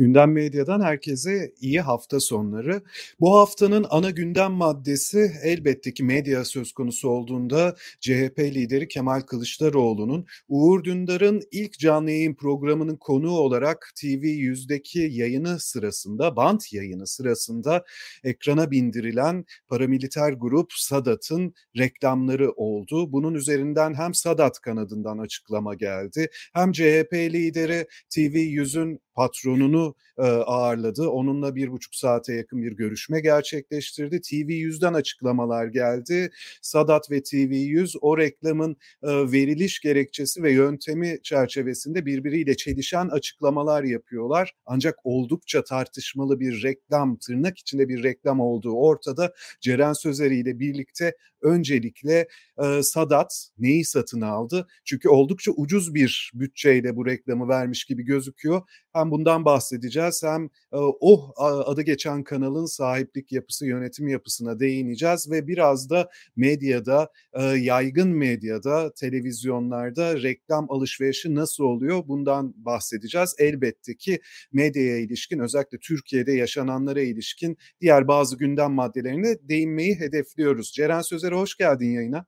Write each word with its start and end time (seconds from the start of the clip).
Gündem 0.00 0.32
Medya'dan 0.32 0.80
herkese 0.80 1.52
iyi 1.60 1.80
hafta 1.80 2.20
sonları. 2.20 2.82
Bu 3.20 3.38
haftanın 3.38 3.86
ana 3.90 4.10
gündem 4.10 4.52
maddesi 4.52 5.32
elbette 5.42 5.94
ki 5.94 6.04
medya 6.04 6.44
söz 6.44 6.72
konusu 6.72 7.08
olduğunda 7.08 7.76
CHP 8.00 8.38
lideri 8.38 8.88
Kemal 8.88 9.20
Kılıçdaroğlu'nun 9.20 10.26
Uğur 10.48 10.84
Dündar'ın 10.84 11.42
ilk 11.50 11.78
canlı 11.78 12.10
yayın 12.10 12.34
programının 12.34 12.96
konuğu 12.96 13.38
olarak 13.38 13.92
TV100'deki 13.96 14.98
yayını 14.98 15.60
sırasında, 15.60 16.36
bant 16.36 16.72
yayını 16.72 17.06
sırasında 17.06 17.84
ekrana 18.24 18.70
bindirilen 18.70 19.44
paramiliter 19.68 20.32
grup 20.32 20.72
Sadat'ın 20.72 21.54
reklamları 21.78 22.52
oldu. 22.52 23.12
Bunun 23.12 23.34
üzerinden 23.34 23.94
hem 23.94 24.14
Sadat 24.14 24.60
kanadından 24.60 25.18
açıklama 25.18 25.74
geldi 25.74 26.28
hem 26.52 26.72
CHP 26.72 27.12
lideri 27.12 27.86
TV100'ün 28.10 29.00
patronunu 29.14 29.94
e, 30.18 30.22
ağırladı. 30.22 31.08
Onunla 31.08 31.54
bir 31.54 31.70
buçuk 31.70 31.94
saate 31.94 32.34
yakın 32.34 32.62
bir 32.62 32.72
görüşme 32.72 33.20
gerçekleştirdi. 33.20 34.16
TV100'den 34.16 34.94
açıklamalar 34.94 35.66
geldi. 35.66 36.30
Sadat 36.62 37.10
ve 37.10 37.22
TV100 37.22 37.98
o 38.00 38.18
reklamın 38.18 38.76
e, 39.02 39.08
veriliş 39.08 39.80
gerekçesi 39.80 40.42
ve 40.42 40.52
yöntemi 40.52 41.18
çerçevesinde 41.22 42.06
birbiriyle 42.06 42.56
çelişen 42.56 43.08
açıklamalar 43.08 43.84
yapıyorlar. 43.84 44.54
Ancak 44.66 44.98
oldukça 45.04 45.64
tartışmalı 45.64 46.40
bir 46.40 46.62
reklam, 46.62 47.16
tırnak 47.16 47.58
içinde 47.58 47.88
bir 47.88 48.02
reklam 48.02 48.40
olduğu 48.40 48.72
ortada. 48.72 49.32
Ceren 49.60 49.92
Sözeri 49.92 50.36
ile 50.36 50.58
birlikte 50.58 51.14
öncelikle 51.42 52.28
e, 52.58 52.82
Sadat 52.82 53.48
neyi 53.58 53.84
satın 53.84 54.20
aldı? 54.20 54.66
Çünkü 54.84 55.08
oldukça 55.08 55.52
ucuz 55.52 55.94
bir 55.94 56.30
bütçeyle 56.34 56.96
bu 56.96 57.06
reklamı 57.06 57.48
vermiş 57.48 57.84
gibi 57.84 58.02
gözüküyor. 58.02 58.62
Hem 58.92 59.10
bundan 59.10 59.44
bahsedeceğiz 59.44 60.22
hem 60.24 60.44
e, 60.44 60.76
o 61.00 61.32
adı 61.66 61.82
geçen 61.82 62.24
kanalın 62.24 62.66
sahiplik 62.66 63.32
yapısı, 63.32 63.66
yönetim 63.66 64.08
yapısına 64.08 64.60
değineceğiz 64.60 65.30
ve 65.30 65.46
biraz 65.46 65.90
da 65.90 66.10
medyada, 66.36 67.10
e, 67.32 67.42
yaygın 67.42 68.08
medyada, 68.08 68.92
televizyonlarda 68.94 70.22
reklam 70.22 70.66
alışverişi 70.70 71.34
nasıl 71.34 71.64
oluyor 71.64 72.08
bundan 72.08 72.54
bahsedeceğiz. 72.56 73.34
Elbette 73.38 73.96
ki 73.96 74.20
medyaya 74.52 74.98
ilişkin 74.98 75.38
özellikle 75.38 75.78
Türkiye'de 75.78 76.32
yaşananlara 76.32 77.00
ilişkin 77.00 77.56
diğer 77.80 78.08
bazı 78.08 78.38
gündem 78.38 78.72
maddelerine 78.72 79.36
değinmeyi 79.42 79.94
hedefliyoruz. 80.00 80.72
Ceren 80.72 81.00
Sözer'e 81.30 81.40
hoş 81.42 81.56
geldin 81.56 81.90
yayına. 81.90 82.26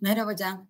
Merhaba 0.00 0.36
Can. 0.36 0.68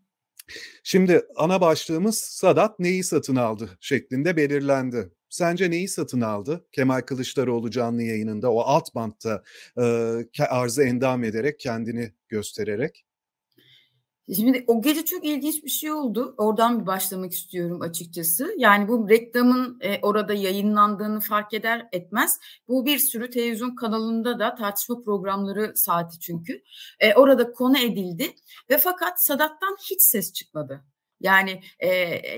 Şimdi 0.82 1.22
ana 1.36 1.60
başlığımız 1.60 2.18
Sadat 2.18 2.78
neyi 2.78 3.04
satın 3.04 3.36
aldı 3.36 3.70
şeklinde 3.80 4.36
belirlendi. 4.36 5.10
Sence 5.28 5.70
neyi 5.70 5.88
satın 5.88 6.20
aldı? 6.20 6.66
Kemal 6.72 7.00
Kılıçdaroğlu 7.00 7.70
canlı 7.70 8.02
yayınında 8.02 8.52
o 8.52 8.60
alt 8.60 8.94
bantta 8.94 9.42
e, 9.78 10.44
arzı 10.48 10.82
endam 10.82 11.24
ederek 11.24 11.60
kendini 11.60 12.12
göstererek. 12.28 13.04
Şimdi 14.36 14.64
o 14.66 14.82
gece 14.82 15.04
çok 15.04 15.24
ilginç 15.24 15.64
bir 15.64 15.70
şey 15.70 15.92
oldu. 15.92 16.34
Oradan 16.38 16.80
bir 16.80 16.86
başlamak 16.86 17.32
istiyorum 17.32 17.82
açıkçası. 17.82 18.54
Yani 18.58 18.88
bu 18.88 19.08
reklamın 19.08 19.78
e, 19.80 20.00
orada 20.02 20.34
yayınlandığını 20.34 21.20
fark 21.20 21.54
eder 21.54 21.88
etmez. 21.92 22.38
Bu 22.68 22.86
bir 22.86 22.98
sürü 22.98 23.30
televizyon 23.30 23.74
kanalında 23.74 24.38
da 24.38 24.54
tartışma 24.54 25.02
programları 25.02 25.76
saati 25.76 26.20
çünkü. 26.20 26.62
E, 27.00 27.14
orada 27.14 27.52
konu 27.52 27.78
edildi 27.78 28.34
ve 28.70 28.78
fakat 28.78 29.24
Sadat'tan 29.24 29.76
hiç 29.90 30.02
ses 30.02 30.32
çıkmadı. 30.32 30.84
Yani 31.22 31.60
e, 31.78 31.88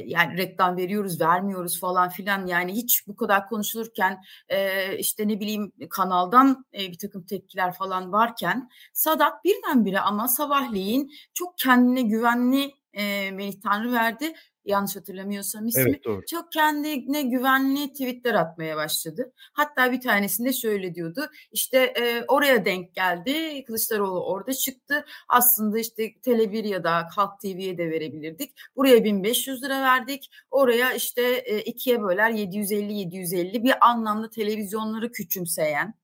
yani 0.04 0.36
reklam 0.36 0.76
veriyoruz, 0.76 1.20
vermiyoruz 1.20 1.80
falan 1.80 2.08
filan. 2.08 2.46
Yani 2.46 2.72
hiç 2.72 3.06
bu 3.06 3.16
kadar 3.16 3.48
konuşulurken 3.48 4.22
e, 4.48 4.98
işte 4.98 5.28
ne 5.28 5.40
bileyim 5.40 5.72
kanaldan 5.90 6.64
e, 6.74 6.78
bir 6.78 6.98
takım 6.98 7.26
tepkiler 7.26 7.74
falan 7.74 8.12
varken 8.12 8.70
Sadat 8.92 9.44
birdenbire 9.44 10.00
ama 10.00 10.28
sabahleyin 10.28 11.12
çok 11.34 11.58
kendine 11.58 12.02
güvenli 12.02 12.72
e, 12.92 13.30
Melih 13.30 13.60
Tanrı 13.62 13.92
verdi 13.92 14.34
yanlış 14.64 14.97
hatırlamıyorsam 14.97 15.66
ismi. 15.66 15.82
Evet, 15.82 16.04
doğru. 16.04 16.26
Çok 16.30 16.52
kendine 16.52 17.22
güvenli 17.22 17.92
tweetler 17.92 18.34
atmaya 18.34 18.76
başladı. 18.76 19.32
Hatta 19.52 19.92
bir 19.92 20.00
tanesinde 20.00 20.52
şöyle 20.52 20.94
diyordu. 20.94 21.26
İşte 21.52 21.78
e, 21.78 22.25
oraya 22.28 22.64
denk 22.64 22.94
geldi. 22.94 23.64
Kılıçdaroğlu 23.64 24.25
orada 24.25 24.52
çıktı. 24.52 25.04
Aslında 25.28 25.78
işte 25.78 26.12
Tele1 26.12 26.69
ya 26.69 26.84
da 26.84 27.08
Halk 27.16 27.41
TV'ye 27.41 27.78
de 27.78 27.91
verebilirdik. 27.91 28.52
Buraya 28.76 29.04
1500 29.04 29.62
lira 29.62 29.82
verdik. 29.82 30.30
Oraya 30.50 30.92
işte 30.92 31.22
e, 31.22 31.60
ikiye 31.60 32.02
böler 32.02 32.31
750-750 32.31 33.64
bir 33.64 33.88
anlamda 33.91 34.31
televizyonları 34.31 35.12
küçümseyen 35.12 35.94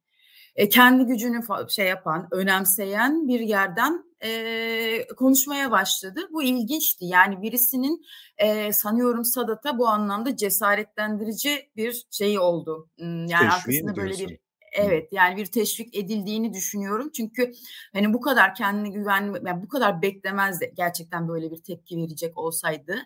e, 0.57 0.69
kendi 0.69 1.05
gücünü 1.05 1.41
şey 1.69 1.87
yapan, 1.87 2.29
önemseyen 2.31 3.29
bir 3.29 3.41
yerden 3.41 4.10
e, 4.25 5.07
konuşmaya 5.17 5.71
başladı. 5.71 6.29
Bu 6.33 6.43
ilginçti. 6.43 7.05
Yani 7.05 7.43
birisinin 7.43 8.05
e, 8.39 8.73
sanıyorum 8.73 9.25
Sadat'a 9.25 9.79
bu 9.79 9.89
anlamda 9.89 10.37
cesaretlendirici 10.37 11.71
bir 11.77 12.07
şey 12.11 12.39
oldu. 12.39 12.89
Yani 12.99 13.27
Teşviği 13.27 13.51
arkasında 13.51 13.97
böyle 13.97 14.19
bir 14.19 14.39
Evet 14.73 15.09
yani 15.13 15.37
bir 15.37 15.47
teşvik 15.47 15.97
edildiğini 15.97 16.55
düşünüyorum. 16.55 17.11
Çünkü 17.17 17.53
hani 17.93 18.13
bu 18.13 18.21
kadar 18.21 18.55
kendine 18.55 18.89
güven, 18.89 19.35
yani 19.47 19.63
bu 19.63 19.69
kadar 19.69 20.03
beklemezdi 20.03 20.73
gerçekten 20.77 21.29
böyle 21.29 21.51
bir 21.51 21.63
tepki 21.63 21.97
verecek 21.97 22.39
olsaydı. 22.39 22.97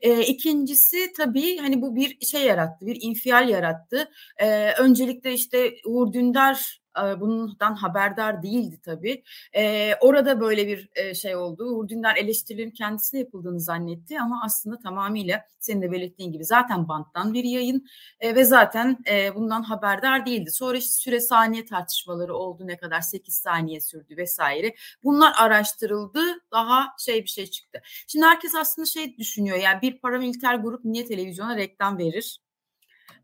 E, 0.00 0.22
ikincisi 0.22 1.12
tabii 1.16 1.58
hani 1.58 1.82
bu 1.82 1.96
bir 1.96 2.20
şey 2.20 2.44
yarattı, 2.44 2.86
bir 2.86 2.98
infial 3.00 3.48
yarattı. 3.48 4.10
E, 4.36 4.72
öncelikle 4.72 5.32
işte 5.32 5.74
Uğur 5.86 6.12
Dündar 6.12 6.79
bundan 7.20 7.74
haberdar 7.74 8.42
değildi 8.42 8.80
tabii. 8.84 9.22
E, 9.56 9.94
orada 10.00 10.40
böyle 10.40 10.66
bir 10.66 11.14
şey 11.14 11.36
oldu. 11.36 11.64
Uğur 11.64 11.88
Dündar 11.88 12.16
eleştirilerin 12.16 12.70
kendisine 12.70 13.20
yapıldığını 13.20 13.60
zannetti 13.60 14.20
ama 14.20 14.42
aslında 14.44 14.78
tamamıyla 14.78 15.44
senin 15.60 15.82
de 15.82 15.92
belirttiğin 15.92 16.32
gibi 16.32 16.44
zaten 16.44 16.88
banttan 16.88 17.34
bir 17.34 17.44
yayın 17.44 17.86
e, 18.20 18.34
ve 18.34 18.44
zaten 18.44 18.98
e, 19.10 19.34
bundan 19.34 19.62
haberdar 19.62 20.26
değildi. 20.26 20.50
Sonra 20.50 20.76
işte 20.78 20.92
süre 20.92 21.20
saniye 21.20 21.64
tartışmaları 21.64 22.34
oldu 22.34 22.66
ne 22.66 22.76
kadar 22.76 23.00
8 23.00 23.34
saniye 23.34 23.80
sürdü 23.80 24.16
vesaire. 24.16 24.74
Bunlar 25.04 25.32
araştırıldı 25.38 26.22
daha 26.52 26.86
şey 26.98 27.22
bir 27.22 27.28
şey 27.28 27.46
çıktı. 27.46 27.82
Şimdi 28.06 28.26
herkes 28.26 28.54
aslında 28.54 28.86
şey 28.86 29.18
düşünüyor 29.18 29.56
yani 29.58 29.82
bir 29.82 29.98
paramiliter 29.98 30.54
grup 30.54 30.84
niye 30.84 31.04
televizyona 31.04 31.56
reklam 31.56 31.98
verir? 31.98 32.40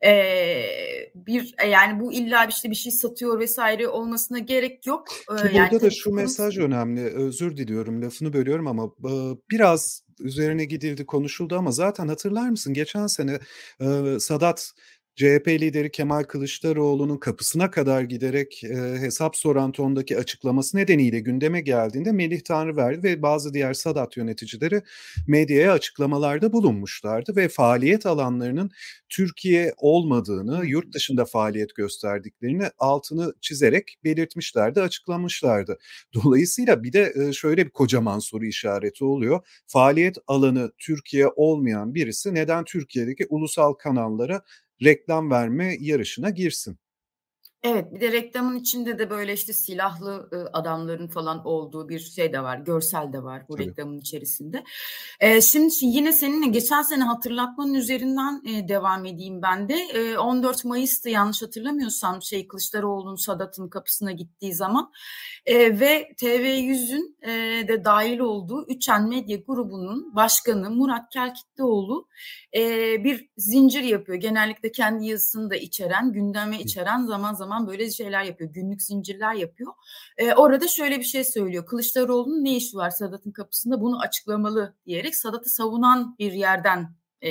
E, 0.05 0.13
bir 1.15 1.55
yani 1.71 2.01
bu 2.01 2.13
illa 2.13 2.45
işte 2.45 2.71
bir 2.71 2.75
şey 2.75 2.93
satıyor 2.93 3.41
vesaire 3.41 3.89
olmasına 3.89 4.39
gerek 4.39 4.87
yok. 4.87 5.09
Ki 5.09 5.15
yani 5.53 5.71
burada 5.71 5.87
da 5.87 5.91
şu 5.91 6.13
mesaj 6.13 6.59
önemli. 6.59 7.01
Özür 7.01 7.57
diliyorum 7.57 8.03
lafını 8.03 8.33
bölüyorum 8.33 8.67
ama 8.67 8.91
biraz 9.51 10.07
üzerine 10.21 10.65
gidildi 10.65 11.07
konuşuldu 11.07 11.57
ama 11.57 11.71
zaten 11.71 12.09
hatırlar 12.09 12.49
mısın 12.49 12.75
geçen 12.75 13.07
sene 13.07 13.39
Sadat 14.19 14.73
CHP 15.17 15.49
lideri 15.49 15.91
Kemal 15.91 16.23
Kılıçdaroğlu'nun 16.23 17.17
kapısına 17.19 17.71
kadar 17.71 18.03
giderek 18.03 18.65
e, 18.65 18.77
hesap 18.77 19.37
soran 19.37 19.73
tondaki 19.73 20.19
açıklaması 20.19 20.77
nedeniyle 20.77 21.21
gündeme 21.21 21.61
geldiğinde 21.61 22.13
Melih 22.13 22.41
Tanrıverdi 22.41 23.03
ve 23.03 23.23
bazı 23.23 23.55
diğer 23.55 23.75
Sadat 23.75 24.17
yöneticileri 24.17 24.83
medyaya 25.29 25.73
açıklamalarda 25.73 26.53
bulunmuşlardı 26.53 27.37
ve 27.37 27.49
faaliyet 27.49 28.07
alanlarının 28.07 28.71
Türkiye 29.09 29.75
olmadığını, 29.77 30.67
yurt 30.67 30.95
dışında 30.95 31.25
faaliyet 31.25 31.75
gösterdiklerini 31.75 32.71
altını 32.79 33.35
çizerek 33.41 33.97
belirtmişlerdi, 34.05 34.81
açıklamışlardı. 34.81 35.79
Dolayısıyla 36.15 36.83
bir 36.83 36.93
de 36.93 37.13
e, 37.17 37.33
şöyle 37.33 37.65
bir 37.65 37.71
kocaman 37.71 38.19
soru 38.19 38.45
işareti 38.47 39.05
oluyor. 39.05 39.41
Faaliyet 39.67 40.17
alanı 40.27 40.73
Türkiye 40.79 41.29
olmayan 41.29 41.95
birisi 41.95 42.35
neden 42.35 42.65
Türkiye'deki 42.65 43.27
ulusal 43.29 43.73
kanallara 43.73 44.43
reklam 44.83 45.31
verme 45.31 45.77
yarışına 45.81 46.31
girsin. 46.31 46.79
Evet 47.67 47.95
bir 47.95 48.01
de 48.01 48.13
reklamın 48.13 48.57
içinde 48.57 48.99
de 48.99 49.11
böyle 49.11 49.33
işte 49.33 49.53
silahlı 49.53 50.29
adamların 50.53 51.09
falan 51.09 51.47
olduğu 51.47 51.89
bir 51.89 51.99
şey 51.99 52.33
de 52.33 52.43
var. 52.43 52.59
Görsel 52.59 53.13
de 53.13 53.23
var 53.23 53.43
bu 53.49 53.57
Tabii. 53.57 53.67
reklamın 53.67 53.99
içerisinde. 53.99 54.65
Şimdi 55.41 55.75
yine 55.83 56.13
seninle 56.13 56.47
geçen 56.47 56.83
sene 56.83 57.05
hatırlatmanın 57.05 57.75
üzerinden 57.75 58.43
e, 58.47 58.69
devam 58.69 59.05
edeyim 59.05 59.43
ben 59.43 59.69
de. 59.69 59.75
E, 59.75 60.19
14 60.19 60.65
Mayıs'ta 60.65 61.11
yanlış 61.11 61.43
hatırlamıyorsam 61.43 62.23
şey 62.23 62.49
Kılıçdaroğlu'nun 62.49 63.17
Sadat'ın 63.17 63.69
kapısına 63.69 64.13
gittiği 64.13 64.55
zaman 64.55 64.93
e, 65.47 65.81
ve 65.81 66.13
TV100'ün 66.17 67.17
e, 67.23 67.33
de 67.69 67.85
dahil 67.85 68.19
olduğu 68.19 68.67
Üçen 68.69 69.09
Medya 69.09 69.37
grubunun 69.37 70.17
başkanı 70.17 70.71
Murat 70.71 71.11
Kelkitlioğlu 71.11 72.09
e, 72.57 72.61
bir 73.05 73.29
zincir 73.37 73.83
yapıyor. 73.83 74.19
Genellikle 74.19 74.73
kendi 74.73 75.07
yazısını 75.07 75.51
da 75.51 75.57
içeren, 75.57 76.13
gündeme 76.13 76.61
içeren 76.61 77.07
zaman 77.07 77.35
zaman 77.35 77.56
zaman 77.57 77.69
böyle 77.69 77.91
şeyler 77.91 78.25
yapıyor. 78.25 78.51
Günlük 78.51 78.83
zincirler 78.83 79.35
yapıyor. 79.35 79.73
E, 80.19 80.35
orada 80.35 80.69
şöyle 80.69 80.99
bir 80.99 81.05
şey 81.05 81.25
söylüyor. 81.25 81.67
Kılıçdaroğlu'nun 81.67 82.45
ne 82.45 82.57
işi 82.57 82.77
var 82.77 82.91
Sadat'ın 82.91 83.33
kapısında 83.33 83.81
bunu 83.81 84.01
açıklamalı 84.01 84.75
diyerek 84.87 85.17
Sadat'ı 85.17 85.51
savunan 85.51 86.17
bir 86.19 86.33
yerden 86.33 86.95
e, 87.23 87.31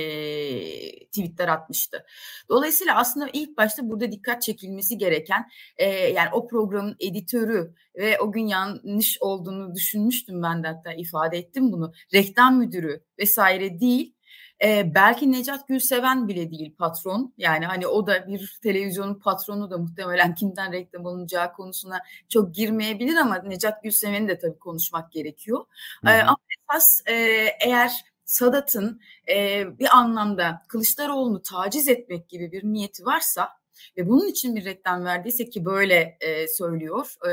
tweetler 1.05 1.47
atmıştı. 1.47 2.05
Dolayısıyla 2.49 2.95
aslında 2.95 3.29
ilk 3.33 3.57
başta 3.57 3.89
burada 3.89 4.11
dikkat 4.11 4.41
çekilmesi 4.41 4.97
gereken 4.97 5.49
e, 5.77 5.85
yani 5.89 6.29
o 6.33 6.47
programın 6.47 6.95
editörü 6.99 7.73
ve 7.95 8.19
o 8.19 8.31
gün 8.31 8.47
yanlış 8.47 9.17
olduğunu 9.21 9.75
düşünmüştüm 9.75 10.43
ben 10.43 10.63
de 10.63 10.67
hatta 10.67 10.93
ifade 10.93 11.37
ettim 11.37 11.71
bunu. 11.71 11.93
Reklam 12.13 12.57
müdürü 12.57 13.03
vesaire 13.19 13.79
değil 13.79 14.14
e, 14.63 14.95
belki 14.95 15.31
Necat 15.31 15.67
Gülseven 15.67 16.27
bile 16.27 16.51
değil 16.51 16.75
patron. 16.75 17.33
Yani 17.37 17.65
hani 17.65 17.87
o 17.87 18.07
da 18.07 18.27
bir 18.27 18.59
televizyonun 18.63 19.19
patronu 19.19 19.71
da 19.71 19.77
muhtemelen 19.77 20.35
kimden 20.35 20.71
reklam 20.71 21.05
alınacağı 21.05 21.53
konusuna 21.53 21.99
çok 22.29 22.55
girmeyebilir 22.55 23.15
ama 23.15 23.35
Necat 23.35 23.83
Gülseven'i 23.83 24.27
de 24.27 24.39
tabii 24.39 24.59
konuşmak 24.59 25.11
gerekiyor. 25.11 25.65
E, 26.07 26.09
ama 26.09 26.37
esas 26.69 27.01
e, 27.07 27.13
eğer 27.61 27.91
Sadat'ın 28.25 29.01
e, 29.29 29.65
bir 29.79 29.97
anlamda 29.97 30.61
Kılıçdaroğlu'nu 30.67 31.41
taciz 31.41 31.87
etmek 31.87 32.29
gibi 32.29 32.51
bir 32.51 32.63
niyeti 32.63 33.05
varsa 33.05 33.49
ve 33.97 34.07
bunun 34.09 34.27
için 34.27 34.55
bir 34.55 34.65
reklam 34.65 35.05
verdiyse 35.05 35.49
ki 35.49 35.65
böyle 35.65 36.17
e, 36.21 36.47
söylüyor, 36.47 37.13
e, 37.27 37.31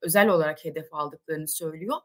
özel 0.00 0.28
olarak 0.28 0.64
hedef 0.64 0.94
aldıklarını 0.94 1.48
söylüyor. 1.48 1.96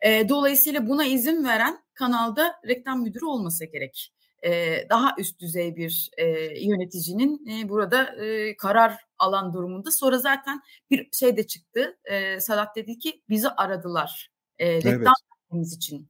E, 0.00 0.28
dolayısıyla 0.28 0.86
buna 0.86 1.04
izin 1.04 1.44
veren 1.44 1.84
kanalda 1.94 2.60
reklam 2.68 3.02
müdürü 3.02 3.24
olmasa 3.24 3.64
gerek. 3.64 4.12
E, 4.44 4.76
daha 4.88 5.14
üst 5.18 5.40
düzey 5.40 5.76
bir 5.76 6.10
e, 6.16 6.26
yöneticinin 6.66 7.46
e, 7.46 7.68
burada 7.68 8.24
e, 8.24 8.56
karar 8.56 8.96
alan 9.18 9.52
durumunda. 9.52 9.90
Sonra 9.90 10.18
zaten 10.18 10.62
bir 10.90 11.08
şey 11.12 11.36
de 11.36 11.46
çıktı. 11.46 11.98
E, 12.04 12.40
Sadat 12.40 12.76
dedi 12.76 12.98
ki 12.98 13.22
bizi 13.28 13.48
aradılar. 13.48 14.30
E, 14.58 14.76
reklam 14.76 15.14
evet. 15.54 15.72
için 15.76 16.08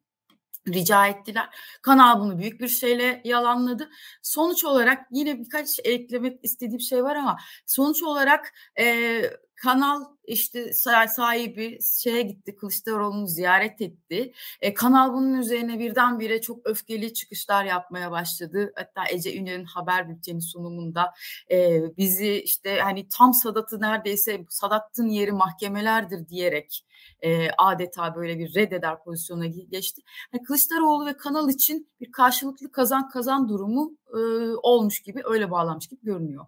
rica 0.69 1.07
ettiler. 1.07 1.49
Kanal 1.83 2.21
bunu 2.21 2.39
büyük 2.39 2.61
bir 2.61 2.69
şeyle 2.69 3.21
yalanladı. 3.25 3.91
Sonuç 4.23 4.65
olarak 4.65 5.07
yine 5.11 5.39
birkaç 5.39 5.81
eklemek 5.85 6.41
istediğim 6.43 6.81
şey 6.81 7.05
var 7.05 7.17
ama 7.17 7.37
sonuç 7.67 8.03
olarak 8.03 8.53
e, 8.79 9.23
kanal 9.62 10.05
işte 10.25 10.73
sahibi 10.73 11.79
şeye 12.03 12.23
gitti 12.23 12.57
Kılıçdaroğlu'nu 12.57 13.27
ziyaret 13.27 13.81
etti. 13.81 14.33
E, 14.61 14.75
kanal 14.75 15.12
bunun 15.12 15.35
üzerine 15.35 15.79
birdenbire 15.79 16.41
çok 16.41 16.67
öfkeli 16.67 17.15
çıkışlar 17.15 17.65
yapmaya 17.65 18.11
başladı. 18.11 18.73
Hatta 18.77 19.05
Ece 19.11 19.37
Ünal'ın 19.37 19.65
haber 19.65 20.09
bülteni 20.09 20.43
sunumunda 20.43 21.15
e, 21.51 21.83
bizi 21.97 22.33
işte 22.33 22.79
hani 22.81 23.09
tam 23.09 23.35
Sadat'ı 23.35 23.81
neredeyse 23.81 24.45
Sadat'ın 24.49 25.09
yeri 25.09 25.33
mahkemelerdir 25.33 26.29
diyerek 26.29 26.85
e, 27.22 27.49
adeta 27.58 28.14
böyle 28.14 28.38
bir 28.38 28.55
reddeder 28.55 29.05
pozisyona 29.05 29.46
geçti. 29.46 30.02
Yani 30.32 30.43
Kılıçdaroğlu 30.43 31.06
ve 31.06 31.17
kanal 31.17 31.49
için 31.49 31.88
bir 32.00 32.12
karşılıklı 32.12 32.72
kazan 32.72 33.08
kazan 33.08 33.49
durumu 33.49 33.96
e, 34.08 34.19
olmuş 34.62 35.02
gibi 35.02 35.22
öyle 35.25 35.50
bağlanmış 35.50 35.87
gibi 35.87 36.00
görünüyor. 36.02 36.46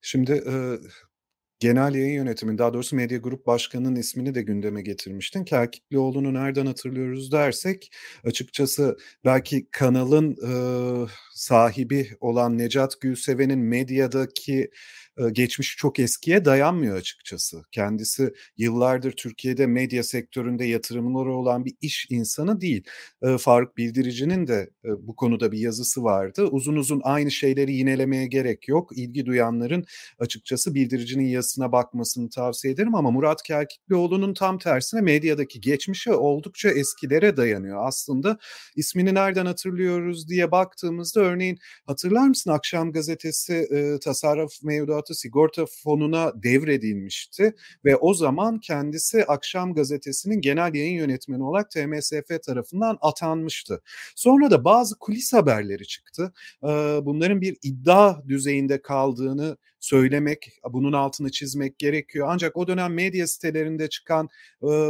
Şimdi 0.00 0.32
e, 0.32 0.54
Genel 1.60 1.94
yayın 1.94 2.14
yönetimin, 2.14 2.58
daha 2.58 2.74
doğrusu 2.74 2.96
Medya 2.96 3.18
Grup 3.18 3.46
Başkanı'nın 3.46 3.96
ismini 3.96 4.34
de 4.34 4.42
gündeme 4.42 4.82
getirmiştin. 4.82 5.44
Kerkiplioğlu'nu 5.44 6.34
nereden 6.34 6.66
hatırlıyoruz 6.66 7.32
dersek, 7.32 7.92
açıkçası 8.24 8.96
belki 9.24 9.68
kanalın 9.70 10.36
e, 10.46 10.52
sahibi 11.34 12.16
olan 12.20 12.58
Necat 12.58 13.00
Gülseven'in 13.00 13.58
medyadaki 13.58 14.70
geçmiş 15.32 15.76
çok 15.76 15.98
eskiye 15.98 16.44
dayanmıyor 16.44 16.96
açıkçası. 16.96 17.62
Kendisi 17.70 18.32
yıllardır 18.56 19.12
Türkiye'de 19.12 19.66
medya 19.66 20.02
sektöründe 20.02 20.64
yatırımları 20.64 21.32
olan 21.32 21.64
bir 21.64 21.74
iş 21.80 22.06
insanı 22.10 22.60
değil. 22.60 22.84
Faruk 23.38 23.76
Bildirici'nin 23.76 24.46
de 24.46 24.70
bu 24.98 25.16
konuda 25.16 25.52
bir 25.52 25.58
yazısı 25.58 26.04
vardı. 26.04 26.44
Uzun 26.44 26.76
uzun 26.76 27.00
aynı 27.04 27.30
şeyleri 27.30 27.72
yinelemeye 27.72 28.26
gerek 28.26 28.68
yok. 28.68 28.98
İlgi 28.98 29.26
duyanların 29.26 29.84
açıkçası 30.18 30.74
Bildirici'nin 30.74 31.26
yazısına 31.26 31.72
bakmasını 31.72 32.30
tavsiye 32.30 32.74
ederim 32.74 32.94
ama 32.94 33.10
Murat 33.10 33.42
Kerkiklioğlu'nun 33.42 34.34
tam 34.34 34.58
tersine 34.58 35.00
medyadaki 35.00 35.60
geçmişi 35.60 36.12
oldukça 36.12 36.70
eskilere 36.70 37.36
dayanıyor. 37.36 37.86
Aslında 37.86 38.38
ismini 38.76 39.14
nereden 39.14 39.46
hatırlıyoruz 39.46 40.28
diye 40.28 40.50
baktığımızda 40.50 41.20
örneğin 41.20 41.58
hatırlar 41.86 42.28
mısın 42.28 42.50
Akşam 42.50 42.92
Gazetesi 42.92 43.68
tasarruf 44.04 44.52
mevduatı 44.62 45.07
Hayatı 45.08 45.20
Sigorta 45.20 45.64
Fonu'na 45.66 46.32
devredilmişti 46.42 47.54
ve 47.84 47.96
o 47.96 48.14
zaman 48.14 48.60
kendisi 48.60 49.24
Akşam 49.24 49.74
Gazetesi'nin 49.74 50.40
genel 50.40 50.74
yayın 50.74 50.96
yönetmeni 50.96 51.42
olarak 51.42 51.70
TMSF 51.70 52.42
tarafından 52.46 52.98
atanmıştı. 53.00 53.82
Sonra 54.16 54.50
da 54.50 54.64
bazı 54.64 54.98
kulis 54.98 55.32
haberleri 55.32 55.86
çıktı. 55.86 56.32
Bunların 57.02 57.40
bir 57.40 57.56
iddia 57.62 58.28
düzeyinde 58.28 58.82
kaldığını 58.82 59.56
söylemek, 59.80 60.52
bunun 60.70 60.92
altını 60.92 61.30
çizmek 61.30 61.78
gerekiyor. 61.78 62.26
Ancak 62.30 62.56
o 62.56 62.68
dönem 62.68 62.94
medya 62.94 63.26
sitelerinde 63.26 63.88
çıkan 63.88 64.28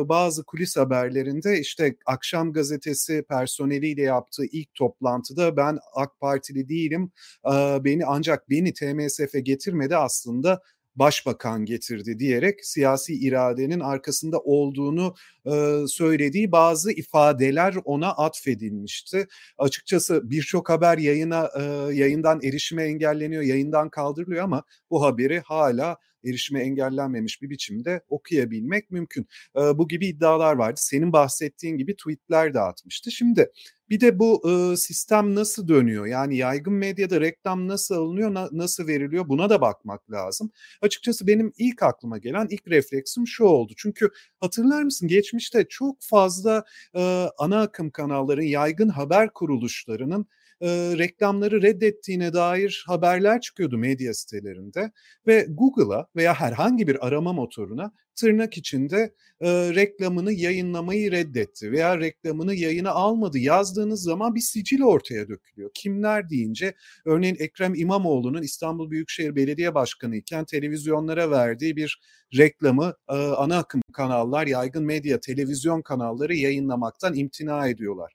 bazı 0.05 0.45
kulis 0.45 0.77
haberlerinde 0.77 1.61
işte 1.61 1.97
Akşam 2.07 2.53
Gazetesi 2.53 3.25
personeliyle 3.29 4.03
yaptığı 4.03 4.45
ilk 4.45 4.75
toplantıda 4.75 5.57
ben 5.57 5.79
AK 5.95 6.21
Partili 6.21 6.69
değilim, 6.69 7.13
beni 7.85 8.07
ancak 8.07 8.51
beni 8.51 8.73
TMSF 8.73 9.35
getirmedi 9.43 9.97
aslında 9.97 10.63
başbakan 10.99 11.65
getirdi 11.65 12.19
diyerek 12.19 12.67
siyasi 12.67 13.15
iradenin 13.15 13.81
arkasında 13.81 14.39
olduğunu 14.39 15.15
e, 15.47 15.85
söylediği 15.89 16.53
bazı 16.53 16.93
ifadeler 16.93 17.75
ona 17.85 18.11
atfedilmişti. 18.11 19.27
Açıkçası 19.59 20.31
birçok 20.31 20.71
haber 20.71 20.99
yayına 20.99 21.51
e, 21.61 21.63
yayından 21.95 22.41
erişime 22.43 22.85
engelleniyor, 22.85 23.43
yayından 23.43 23.91
kaldırılıyor 23.91 24.45
ama 24.45 24.63
bu 24.91 25.03
haberi 25.03 25.41
hala 25.41 25.97
erişime 26.25 26.61
engellenmemiş 26.61 27.43
bir 27.43 27.51
biçimde 27.51 28.03
okuyabilmek 28.09 28.91
mümkün. 28.91 29.27
E, 29.57 29.61
bu 29.61 29.89
gibi 29.89 30.07
iddialar 30.07 30.55
vardı. 30.55 30.81
Senin 30.83 31.13
bahsettiğin 31.13 31.77
gibi 31.77 31.97
tweetler 31.97 32.55
de 32.55 32.61
atmıştı. 32.61 33.11
Şimdi 33.11 33.51
bir 33.91 34.01
de 34.01 34.19
bu 34.19 34.51
e, 34.51 34.77
sistem 34.77 35.35
nasıl 35.35 35.69
dönüyor? 35.69 36.07
Yani 36.07 36.37
yaygın 36.37 36.73
medyada 36.73 37.21
reklam 37.21 37.69
nasıl 37.69 37.95
alınıyor, 37.95 38.35
na, 38.35 38.49
nasıl 38.53 38.87
veriliyor? 38.87 39.29
Buna 39.29 39.51
da 39.51 39.61
bakmak 39.61 40.11
lazım. 40.11 40.51
Açıkçası 40.83 41.27
benim 41.27 41.53
ilk 41.59 41.83
aklıma 41.83 42.19
gelen 42.19 42.47
ilk 42.51 42.69
refleksim 42.69 43.27
şu 43.27 43.45
oldu. 43.45 43.73
Çünkü 43.77 44.11
hatırlar 44.41 44.83
mısın 44.83 45.09
geçmişte 45.09 45.65
çok 45.69 45.97
fazla 46.01 46.65
e, 46.95 47.27
ana 47.39 47.61
akım 47.61 47.91
kanalların, 47.91 48.43
yaygın 48.43 48.89
haber 48.89 49.33
kuruluşlarının 49.33 50.27
e, 50.61 50.69
reklamları 50.99 51.63
reddettiğine 51.63 52.33
dair 52.33 52.85
haberler 52.87 53.41
çıkıyordu 53.41 53.79
medya 53.79 54.15
sitelerinde 54.15 54.93
ve 55.27 55.47
Google'a 55.49 56.07
veya 56.17 56.35
herhangi 56.35 56.87
bir 56.87 57.07
arama 57.07 57.33
motoruna 57.33 57.93
tırnak 58.21 58.57
içinde 58.57 59.15
e, 59.41 59.75
reklamını 59.75 60.33
yayınlamayı 60.33 61.13
reddetti 61.13 61.73
veya 61.73 61.99
reklamını 61.99 62.55
yayına 62.55 62.91
almadı 62.91 63.39
yazdığınız 63.39 64.03
zaman 64.03 64.35
bir 64.35 64.41
sicil 64.41 64.83
ortaya 64.83 65.29
dökülüyor. 65.29 65.71
Kimler 65.75 66.31
deyince 66.31 66.75
örneğin 67.05 67.37
Ekrem 67.39 67.75
İmamoğlu'nun 67.75 68.43
İstanbul 68.43 68.91
Büyükşehir 68.91 69.37
Belediye 69.37 69.75
Başkanı 69.75 70.17
iken 70.17 70.45
televizyonlara 70.45 71.31
verdiği 71.31 71.77
bir 71.77 72.01
reklamı 72.37 72.95
e, 73.09 73.15
ana 73.15 73.59
akım 73.59 73.81
kanallar, 73.93 74.47
yaygın 74.47 74.85
medya, 74.85 75.21
televizyon 75.21 75.83
kanalları 75.83 76.35
yayınlamaktan 76.35 77.15
imtina 77.15 77.69
ediyorlar. 77.69 78.13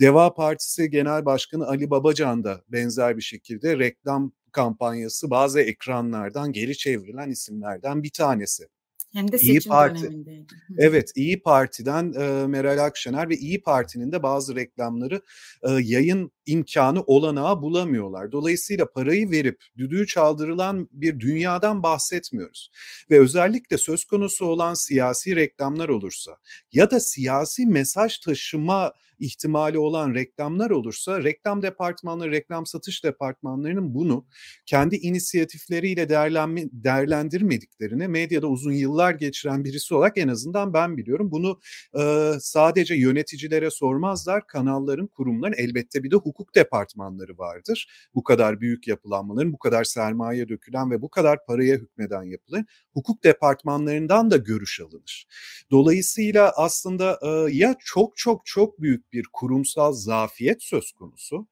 Deva 0.00 0.34
Partisi 0.34 0.90
Genel 0.90 1.24
Başkanı 1.24 1.66
Ali 1.66 1.90
Babacan 1.90 2.44
da 2.44 2.62
benzer 2.68 3.16
bir 3.16 3.22
şekilde 3.22 3.78
reklam 3.78 4.32
kampanyası 4.52 5.30
bazı 5.30 5.60
ekranlardan 5.60 6.52
geri 6.52 6.76
çevrilen 6.76 7.30
isimlerden 7.30 8.02
bir 8.02 8.10
tanesi. 8.10 8.64
Hem 9.12 9.32
de 9.32 9.38
seçim 9.38 9.52
İyi 9.54 9.68
Parti. 9.68 10.02
dönemindeydi. 10.02 10.54
Evet, 10.78 11.12
İyi 11.14 11.42
Parti'den 11.42 12.12
e, 12.12 12.46
Meral 12.46 12.84
Akşener 12.84 13.28
ve 13.28 13.36
İyi 13.36 13.62
Parti'nin 13.62 14.12
de 14.12 14.22
bazı 14.22 14.56
reklamları 14.56 15.20
e, 15.62 15.70
yayın 15.70 16.32
imkanı 16.46 17.02
olanağı 17.02 17.62
bulamıyorlar. 17.62 18.32
Dolayısıyla 18.32 18.90
parayı 18.92 19.30
verip 19.30 19.64
düdüğü 19.76 20.06
çaldırılan 20.06 20.88
bir 20.92 21.20
dünyadan 21.20 21.82
bahsetmiyoruz. 21.82 22.70
Ve 23.10 23.20
özellikle 23.20 23.78
söz 23.78 24.04
konusu 24.04 24.46
olan 24.46 24.74
siyasi 24.74 25.36
reklamlar 25.36 25.88
olursa 25.88 26.36
ya 26.72 26.90
da 26.90 27.00
siyasi 27.00 27.66
mesaj 27.66 28.18
taşıma 28.18 28.92
ihtimali 29.18 29.78
olan 29.78 30.14
reklamlar 30.14 30.70
olursa 30.70 31.24
reklam 31.24 31.62
departmanları, 31.62 32.30
reklam 32.30 32.66
satış 32.66 33.04
departmanlarının 33.04 33.94
bunu 33.94 34.26
kendi 34.66 34.96
inisiyatifleriyle 34.96 36.08
değerlenme, 36.08 36.64
değerlendirmediklerini 36.72 38.08
medyada 38.08 38.46
uzun 38.46 38.72
yıllar 38.72 39.14
geçiren 39.14 39.64
birisi 39.64 39.94
olarak 39.94 40.18
en 40.18 40.28
azından 40.28 40.74
ben 40.74 40.96
biliyorum. 40.96 41.30
Bunu 41.30 41.60
e, 41.98 42.32
sadece 42.40 42.94
yöneticilere 42.94 43.70
sormazlar, 43.70 44.46
kanalların, 44.46 45.06
kurumların 45.06 45.54
elbette 45.58 46.04
bir 46.04 46.10
de 46.10 46.16
hukuk 46.16 46.35
departmanları 46.54 47.38
vardır. 47.38 47.88
Bu 48.14 48.22
kadar 48.22 48.60
büyük 48.60 48.88
yapılanmaların, 48.88 49.52
bu 49.52 49.58
kadar 49.58 49.84
sermaye 49.84 50.48
dökülen 50.48 50.90
ve 50.90 51.02
bu 51.02 51.08
kadar 51.08 51.46
paraya 51.46 51.76
hükmeden 51.76 52.22
yapıların 52.22 52.66
hukuk 52.92 53.24
departmanlarından 53.24 54.30
da 54.30 54.36
görüş 54.36 54.80
alınır. 54.80 55.26
Dolayısıyla 55.70 56.52
aslında 56.56 57.18
ya 57.52 57.74
çok 57.78 58.16
çok 58.16 58.46
çok 58.46 58.82
büyük 58.82 59.12
bir 59.12 59.26
kurumsal 59.32 59.92
zafiyet 59.92 60.62
söz 60.62 60.92
konusu 60.92 61.46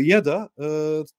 ya 0.00 0.24
da 0.24 0.50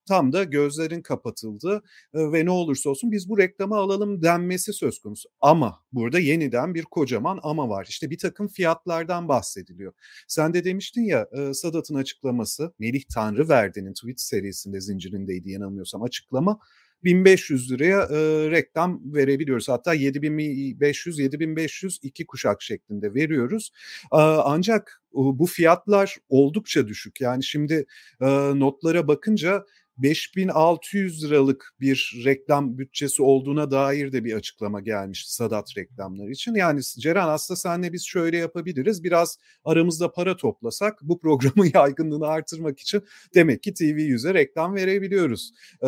tam 0.07 0.33
da 0.33 0.43
gözlerin 0.43 1.01
kapatıldı 1.01 1.83
ve 2.13 2.45
ne 2.45 2.49
olursa 2.51 2.89
olsun 2.89 3.11
biz 3.11 3.29
bu 3.29 3.37
reklamı 3.37 3.75
alalım 3.75 4.21
denmesi 4.21 4.73
söz 4.73 4.99
konusu. 4.99 5.29
Ama 5.41 5.79
burada 5.91 6.19
yeniden 6.19 6.73
bir 6.73 6.83
kocaman 6.83 7.39
ama 7.43 7.69
var. 7.69 7.85
İşte 7.89 8.09
bir 8.09 8.17
takım 8.17 8.47
fiyatlardan 8.47 9.27
bahsediliyor. 9.27 9.93
Sen 10.27 10.53
de 10.53 10.63
demiştin 10.63 11.03
ya 11.03 11.27
Sadat'ın 11.53 11.95
açıklaması 11.95 12.73
Melih 12.79 13.03
Tanrıverdi'nin 13.13 13.93
tweet 13.93 14.21
serisinde 14.21 14.81
zincirindeydi 14.81 15.51
yanılmıyorsam 15.51 16.03
açıklama 16.03 16.59
1500 17.03 17.71
liraya 17.71 18.01
e, 18.01 18.51
reklam 18.51 19.01
verebiliyoruz. 19.13 19.69
Hatta 19.69 19.93
7500 19.93 21.19
7500 21.19 21.99
iki 22.03 22.25
kuşak 22.25 22.61
şeklinde 22.61 23.13
veriyoruz. 23.13 23.71
E, 24.13 24.17
ancak 24.17 25.03
bu 25.13 25.45
fiyatlar 25.45 26.17
oldukça 26.29 26.87
düşük. 26.87 27.21
Yani 27.21 27.43
şimdi 27.43 27.85
e, 28.21 28.25
notlara 28.59 29.07
bakınca 29.07 29.65
5600 29.97 31.23
liralık 31.23 31.73
bir 31.79 32.21
reklam 32.25 32.77
bütçesi 32.77 33.23
olduğuna 33.23 33.71
dair 33.71 34.11
de 34.11 34.23
bir 34.23 34.33
açıklama 34.33 34.81
gelmişti 34.81 35.33
Sadat 35.33 35.77
reklamları 35.77 36.31
için. 36.31 36.55
Yani 36.55 36.81
Ceren 36.99 37.27
aslında 37.27 37.57
senle 37.57 37.93
biz 37.93 38.05
şöyle 38.05 38.37
yapabiliriz. 38.37 39.03
Biraz 39.03 39.37
aramızda 39.65 40.11
para 40.11 40.37
toplasak 40.37 40.99
bu 41.01 41.19
programın 41.19 41.71
yaygınlığını 41.73 42.27
artırmak 42.27 42.79
için 42.79 43.03
demek 43.35 43.63
ki 43.63 43.73
TV 43.73 43.83
yüze 43.83 44.33
reklam 44.33 44.75
verebiliyoruz 44.75 45.53
e, 45.83 45.87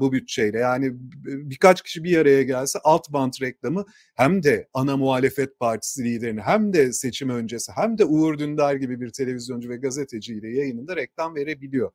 bu 0.00 0.12
bütçeyle. 0.12 0.58
Yani 0.58 0.92
birkaç 1.24 1.82
kişi 1.82 2.04
bir 2.04 2.18
araya 2.18 2.42
gelse 2.42 2.78
alt 2.84 3.12
bant 3.12 3.42
reklamı 3.42 3.84
hem 4.14 4.42
de 4.42 4.68
ana 4.74 4.96
muhalefet 4.96 5.58
partisi 5.58 6.04
liderini 6.04 6.40
hem 6.40 6.72
de 6.72 6.92
seçim 6.92 7.28
öncesi 7.30 7.72
hem 7.72 7.98
de 7.98 8.04
Uğur 8.04 8.38
Dündar 8.38 8.74
gibi 8.74 9.00
bir 9.00 9.10
televizyoncu 9.10 9.68
ve 9.68 9.76
gazeteciyle 9.76 10.48
yayınında 10.48 10.96
reklam 10.96 11.34
verebiliyor. 11.34 11.90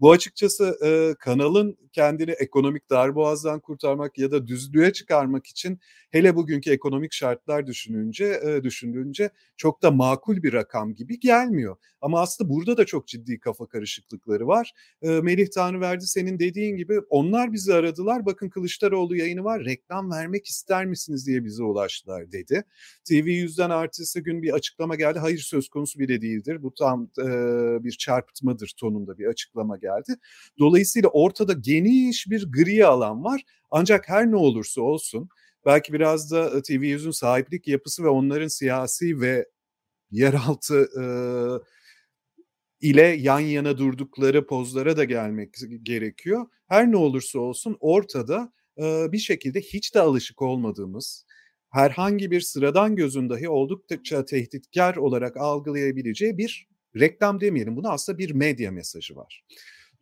Bu 0.00 0.10
açıkçası 0.10 0.78
e, 0.84 1.14
kanalın 1.18 1.76
kendini 1.92 2.30
ekonomik 2.30 2.90
darboğazdan 2.90 3.60
kurtarmak 3.60 4.18
ya 4.18 4.30
da 4.30 4.46
düzlüğe 4.46 4.92
çıkarmak 4.92 5.46
için 5.46 5.80
hele 6.10 6.36
bugünkü 6.36 6.70
ekonomik 6.70 7.12
şartlar 7.12 7.66
düşününce 7.66 8.40
e, 8.44 8.62
düşündüğünce 8.64 9.30
çok 9.56 9.82
da 9.82 9.90
makul 9.90 10.42
bir 10.42 10.52
rakam 10.52 10.94
gibi 10.94 11.20
gelmiyor. 11.20 11.76
Ama 12.00 12.20
aslında 12.20 12.50
burada 12.50 12.76
da 12.76 12.86
çok 12.86 13.06
ciddi 13.08 13.40
kafa 13.40 13.66
karışıklıkları 13.66 14.46
var. 14.46 14.72
E, 15.02 15.08
Melih 15.08 15.48
Tanrıverdi 15.54 16.06
senin 16.06 16.38
dediğin 16.38 16.76
gibi 16.76 17.00
onlar 17.10 17.52
bizi 17.52 17.74
aradılar. 17.74 18.26
Bakın 18.26 18.48
Kılıçdaroğlu 18.48 19.16
yayını 19.16 19.44
var. 19.44 19.64
Reklam 19.64 20.10
vermek 20.10 20.46
ister 20.46 20.86
misiniz 20.86 21.26
diye 21.26 21.44
bize 21.44 21.62
ulaştılar 21.62 22.32
dedi. 22.32 22.64
TV 23.08 23.28
yüzden 23.28 23.70
ertesi 23.70 24.22
gün 24.22 24.42
bir 24.42 24.52
açıklama 24.52 24.94
geldi. 24.94 25.18
Hayır 25.18 25.38
söz 25.38 25.68
konusu 25.68 25.98
bile 25.98 26.22
değildir. 26.22 26.62
Bu 26.62 26.74
tam 26.74 27.10
e, 27.18 27.24
bir 27.84 27.92
çarpıtmadır 27.92 28.74
tonunda 28.80 29.18
bir 29.18 29.26
açıklama 29.26 29.76
geldi. 29.76 29.89
Dolayısıyla 30.58 31.08
ortada 31.08 31.52
geniş 31.52 32.30
bir 32.30 32.52
gri 32.52 32.86
alan 32.86 33.24
var. 33.24 33.42
Ancak 33.70 34.08
her 34.08 34.30
ne 34.30 34.36
olursa 34.36 34.80
olsun 34.80 35.28
belki 35.66 35.92
biraz 35.92 36.30
da 36.30 36.58
e, 36.58 36.62
TV 36.62 36.84
yüzün 36.84 37.10
sahiplik 37.10 37.68
yapısı 37.68 38.04
ve 38.04 38.08
onların 38.08 38.48
siyasi 38.48 39.20
ve 39.20 39.46
yeraltı 40.10 40.88
e, 41.00 41.04
ile 42.80 43.02
yan 43.02 43.40
yana 43.40 43.78
durdukları 43.78 44.46
pozlara 44.46 44.96
da 44.96 45.04
gelmek 45.04 45.54
gerekiyor. 45.82 46.46
Her 46.68 46.90
ne 46.90 46.96
olursa 46.96 47.38
olsun 47.38 47.76
ortada 47.80 48.52
e, 48.78 49.12
bir 49.12 49.18
şekilde 49.18 49.60
hiç 49.60 49.94
de 49.94 50.00
alışık 50.00 50.42
olmadığımız 50.42 51.26
herhangi 51.70 52.30
bir 52.30 52.40
sıradan 52.40 52.96
gözün 52.96 53.30
dahi 53.30 53.48
oldukça 53.48 54.24
tehditkar 54.24 54.96
olarak 54.96 55.36
algılayabileceği 55.36 56.38
bir 56.38 56.68
reklam 56.96 57.40
demeyelim 57.40 57.76
bunu 57.76 57.88
aslında 57.88 58.18
bir 58.18 58.30
medya 58.30 58.70
mesajı 58.70 59.16
var. 59.16 59.44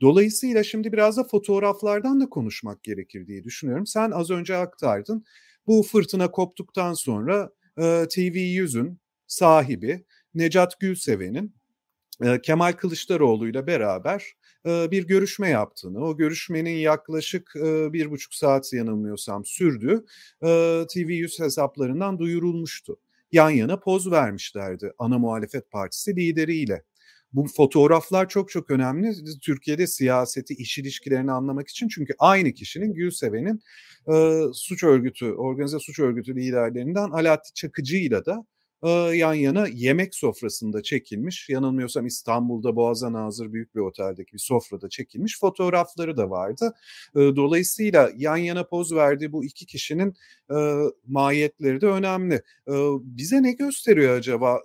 Dolayısıyla 0.00 0.64
şimdi 0.64 0.93
biraz 0.93 1.17
da 1.17 1.25
fotoğraflardan 1.25 2.21
da 2.21 2.28
konuşmak 2.28 2.83
gerekir 2.85 3.26
diye 3.26 3.45
düşünüyorum. 3.45 3.87
Sen 3.87 4.11
az 4.11 4.31
önce 4.31 4.57
aktardın. 4.57 5.25
Bu 5.67 5.83
fırtına 5.83 6.31
koptuktan 6.31 6.95
sonra 6.95 7.50
e, 7.78 8.07
TV 8.11 8.37
Yüz'ün 8.38 8.99
sahibi 9.26 10.05
Necat 10.35 10.81
Gülseven'in 10.81 11.55
e, 12.25 12.40
Kemal 12.43 12.73
Kılıçdaroğlu 12.73 13.49
ile 13.49 13.67
beraber 13.67 14.33
e, 14.67 14.90
bir 14.90 15.07
görüşme 15.07 15.49
yaptığını, 15.49 16.05
o 16.05 16.17
görüşmenin 16.17 16.76
yaklaşık 16.76 17.52
bir 17.93 18.11
buçuk 18.11 18.35
saat 18.35 18.73
yanılmıyorsam 18.73 19.45
sürdü, 19.45 20.05
e, 20.43 20.47
TV100 20.88 21.45
hesaplarından 21.45 22.19
duyurulmuştu. 22.19 22.97
Yan 23.33 23.50
yana 23.50 23.81
poz 23.81 24.11
vermişlerdi 24.11 24.93
ana 24.99 25.19
muhalefet 25.19 25.71
partisi 25.71 26.17
lideriyle. 26.17 26.83
Bu 27.32 27.47
fotoğraflar 27.56 28.28
çok 28.28 28.50
çok 28.50 28.70
önemli. 28.70 29.14
Türkiye'de 29.42 29.87
siyaseti, 29.87 30.54
iş 30.54 30.78
ilişkilerini 30.78 31.32
anlamak 31.32 31.68
için 31.68 31.88
çünkü 31.88 32.14
aynı 32.18 32.52
kişinin 32.52 32.94
Gülseven'in 32.94 33.61
e, 34.14 34.42
suç 34.54 34.85
örgütü, 34.85 35.32
organize 35.32 35.78
suç 35.78 35.99
örgütü 35.99 36.37
liderlerinden 36.37 37.11
Alaaddin 37.11 37.52
Çakıcı'yla 37.54 38.26
da 38.26 38.44
yan 39.14 39.35
yana 39.35 39.66
yemek 39.66 40.14
sofrasında 40.14 40.82
çekilmiş. 40.82 41.49
Yanılmıyorsam 41.49 42.06
İstanbul'da 42.06 42.76
Boğaz'a 42.76 43.12
nazır 43.12 43.52
büyük 43.52 43.75
bir 43.75 43.80
oteldeki 43.80 44.32
bir 44.32 44.38
sofrada 44.38 44.88
çekilmiş 44.88 45.40
fotoğrafları 45.40 46.16
da 46.16 46.30
vardı. 46.30 46.75
Dolayısıyla 47.14 48.11
yan 48.16 48.37
yana 48.37 48.66
poz 48.66 48.94
verdiği 48.94 49.32
bu 49.32 49.44
iki 49.44 49.66
kişinin 49.66 50.14
mahiyetleri 51.06 51.80
de 51.80 51.87
önemli. 51.87 52.42
Bize 53.00 53.42
ne 53.42 53.52
gösteriyor 53.52 54.18
acaba 54.18 54.61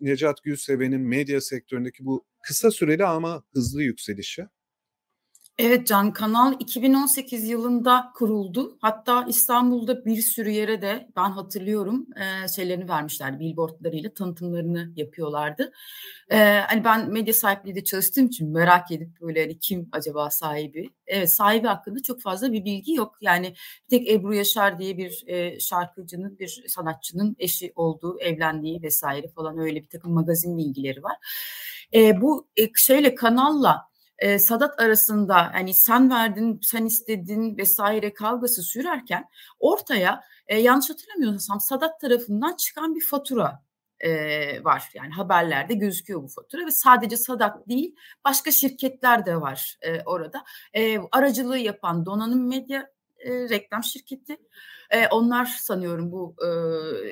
Necat 0.00 0.42
Gülseven'in 0.42 1.00
medya 1.00 1.40
sektöründeki 1.40 2.04
bu 2.04 2.24
kısa 2.42 2.70
süreli 2.70 3.04
ama 3.04 3.42
hızlı 3.52 3.82
yükselişi? 3.82 4.46
Evet 5.58 5.86
Can 5.86 6.12
Kanal 6.12 6.54
2018 6.60 7.48
yılında 7.48 8.12
kuruldu. 8.14 8.78
Hatta 8.80 9.24
İstanbul'da 9.28 10.04
bir 10.04 10.22
sürü 10.22 10.50
yere 10.50 10.82
de 10.82 11.08
ben 11.16 11.30
hatırlıyorum 11.30 12.06
e, 12.16 12.48
şeylerini 12.48 12.88
vermişlerdi. 12.88 13.40
Billboardlarıyla 13.40 14.14
tanıtımlarını 14.14 14.92
yapıyorlardı. 14.96 15.72
E, 16.30 16.38
hani 16.38 16.84
ben 16.84 17.10
medya 17.12 17.34
sahipliği 17.34 17.74
de 17.74 17.84
çalıştığım 17.84 18.26
için 18.26 18.48
merak 18.52 18.90
edip 18.92 19.20
böyle 19.20 19.42
hani 19.42 19.58
kim 19.58 19.88
acaba 19.92 20.30
sahibi? 20.30 20.90
Evet 21.06 21.34
sahibi 21.34 21.66
hakkında 21.66 22.02
çok 22.02 22.20
fazla 22.20 22.52
bir 22.52 22.64
bilgi 22.64 22.94
yok. 22.94 23.16
Yani 23.20 23.54
tek 23.90 24.10
Ebru 24.10 24.34
Yaşar 24.34 24.78
diye 24.78 24.98
bir 24.98 25.24
e, 25.26 25.60
şarkıcının, 25.60 26.38
bir 26.38 26.64
sanatçının 26.68 27.36
eşi 27.38 27.72
olduğu, 27.74 28.20
evlendiği 28.20 28.82
vesaire 28.82 29.28
falan 29.28 29.58
öyle 29.58 29.82
bir 29.82 29.88
takım 29.88 30.12
magazin 30.12 30.58
bilgileri 30.58 31.02
var. 31.02 31.16
E, 31.94 32.20
bu 32.20 32.48
e, 32.56 32.68
şeyle 32.76 33.14
kanalla 33.14 33.93
e, 34.24 34.38
Sadat 34.38 34.80
arasında 34.80 35.52
hani 35.52 35.74
sen 35.74 36.10
verdin, 36.10 36.60
sen 36.62 36.84
istedin 36.84 37.56
vesaire 37.58 38.14
kavgası 38.14 38.62
sürerken 38.62 39.24
ortaya 39.58 40.20
e, 40.46 40.58
yanlış 40.58 40.90
hatırlamıyorsam 40.90 41.60
Sadat 41.60 42.00
tarafından 42.00 42.56
çıkan 42.56 42.94
bir 42.94 43.04
fatura 43.04 43.62
e, 44.00 44.10
var. 44.64 44.90
Yani 44.94 45.10
haberlerde 45.10 45.74
gözüküyor 45.74 46.22
bu 46.22 46.28
fatura 46.28 46.66
ve 46.66 46.70
sadece 46.70 47.16
Sadat 47.16 47.68
değil 47.68 47.96
başka 48.24 48.50
şirketler 48.50 49.26
de 49.26 49.40
var 49.40 49.78
e, 49.82 50.02
orada. 50.02 50.44
E, 50.74 50.98
aracılığı 51.12 51.58
yapan 51.58 52.06
Donanım 52.06 52.48
Medya 52.48 52.90
e, 53.18 53.30
reklam 53.30 53.84
şirketi. 53.84 54.36
E, 54.90 55.08
onlar 55.08 55.44
sanıyorum 55.44 56.12
bu 56.12 56.36
e, 56.38 56.48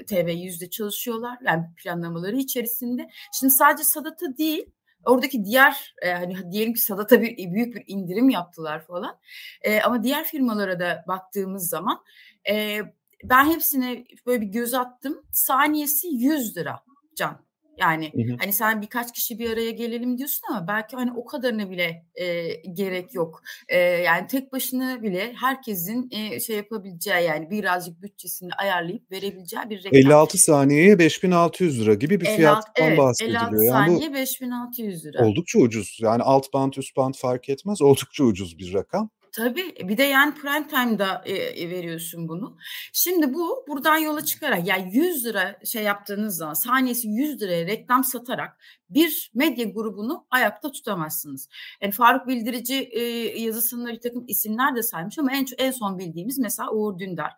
TV 0.07 0.31
yüzde 0.31 0.71
çalışıyorlar. 0.71 1.39
Yani 1.47 1.65
planlamaları 1.77 2.37
içerisinde. 2.37 3.11
Şimdi 3.33 3.53
sadece 3.53 3.85
Sadat'ı 3.85 4.39
değil 4.39 4.73
Oradaki 5.07 5.45
diğer 5.45 5.95
e, 6.03 6.13
hani 6.13 6.53
diyelim 6.53 6.75
ki 6.75 6.81
Sadat'a 6.81 7.23
bir 7.23 7.53
büyük 7.53 7.75
bir 7.75 7.85
indirim 7.87 8.31
yaptılar 8.31 8.87
falan. 8.87 9.19
E, 9.63 9.81
ama 9.81 10.03
diğer 10.03 10.25
firmalara 10.25 10.81
da 10.81 11.05
baktığımız 11.09 11.69
zaman 11.69 12.05
e, 12.51 12.81
ben 13.25 13.45
hepsine 13.45 14.05
böyle 14.27 14.41
bir 14.41 14.47
göz 14.47 14.75
attım. 14.75 15.23
Saniyesi 15.33 16.09
100 16.09 16.57
lira 16.57 16.81
can. 17.17 17.52
Yani 17.79 18.13
hı 18.15 18.33
hı. 18.33 18.37
hani 18.41 18.53
sen 18.53 18.83
birkaç 18.83 19.13
kişi 19.13 19.39
bir 19.39 19.51
araya 19.51 19.71
gelelim 19.71 20.19
diyorsun 20.19 20.47
ama 20.51 20.69
belki 20.69 20.97
hani 20.97 21.13
o 21.17 21.25
kadarına 21.25 21.71
bile 21.71 22.07
e, 22.15 22.55
gerek 22.73 23.15
yok. 23.15 23.43
E, 23.69 23.79
yani 23.79 24.27
tek 24.27 24.53
başına 24.53 25.03
bile 25.03 25.33
herkesin 25.41 26.09
e, 26.11 26.41
şey 26.41 26.57
yapabileceği 26.57 27.25
yani 27.25 27.51
birazcık 27.51 28.03
bütçesini 28.03 28.55
ayarlayıp 28.55 29.11
verebileceği 29.11 29.71
bir 29.71 29.85
reklam. 29.85 30.01
56 30.01 30.39
saniyeye 30.39 30.99
5600 30.99 31.81
lira 31.81 31.95
gibi 31.95 32.21
bir 32.21 32.27
56, 32.27 32.37
fiyattan 32.37 32.87
evet, 32.89 32.99
bahsediliyor. 32.99 33.43
56 33.43 33.67
saniye 33.69 34.01
yani 34.01 34.15
5600 34.15 35.05
lira. 35.05 35.27
Oldukça 35.27 35.59
ucuz. 35.59 35.99
Yani 36.01 36.23
alt 36.23 36.53
band 36.53 36.73
üst 36.73 36.97
band 36.97 37.15
fark 37.15 37.49
etmez. 37.49 37.83
Oldukça 37.83 38.25
ucuz 38.25 38.59
bir 38.59 38.75
rakam. 38.75 39.11
Tabii 39.33 39.75
bir 39.89 39.99
de 39.99 40.03
yani 40.03 40.35
prime 40.35 40.69
time'da 40.69 41.23
e, 41.25 41.33
e, 41.33 41.71
veriyorsun 41.71 42.29
bunu. 42.29 42.57
Şimdi 42.93 43.35
bu 43.35 43.65
buradan 43.69 43.97
yola 43.97 44.25
çıkarak 44.25 44.67
yani 44.67 44.97
100 44.97 45.25
lira 45.25 45.59
şey 45.65 45.83
yaptığınız 45.83 46.37
zaman 46.37 46.55
saniyesi 46.55 47.09
100 47.09 47.43
liraya 47.43 47.67
reklam 47.67 48.05
satarak 48.05 48.57
bir 48.91 49.31
medya 49.35 49.65
grubunu 49.65 50.27
ayakta 50.31 50.73
tutamazsınız. 50.73 51.49
Yani 51.83 51.93
Faruk 51.93 52.29
Bildirici 52.29 52.75
e, 52.93 53.01
yazısında 53.41 53.93
bir 53.93 54.01
takım 54.01 54.25
isimler 54.29 54.77
de 54.77 54.83
saymış 54.83 55.19
ama 55.19 55.33
en, 55.33 55.47
en 55.59 55.71
son 55.71 55.99
bildiğimiz 55.99 56.39
mesela 56.39 56.71
Uğur 56.73 56.99
Dündar. 56.99 57.33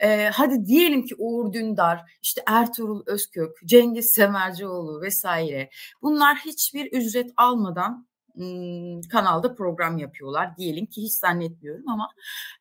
E, 0.00 0.28
hadi 0.28 0.64
diyelim 0.66 1.04
ki 1.04 1.14
Uğur 1.18 1.52
Dündar, 1.52 2.00
işte 2.22 2.42
Ertuğrul 2.46 3.02
Özkök, 3.06 3.56
Cengiz 3.64 4.10
Semercioğlu 4.10 5.00
vesaire 5.02 5.70
bunlar 6.02 6.36
hiçbir 6.36 6.92
ücret 6.92 7.30
almadan 7.36 8.09
kanalda 9.10 9.54
program 9.54 9.98
yapıyorlar 9.98 10.56
diyelim 10.56 10.86
ki 10.86 11.02
hiç 11.02 11.12
zannetmiyorum 11.12 11.88
ama 11.88 12.08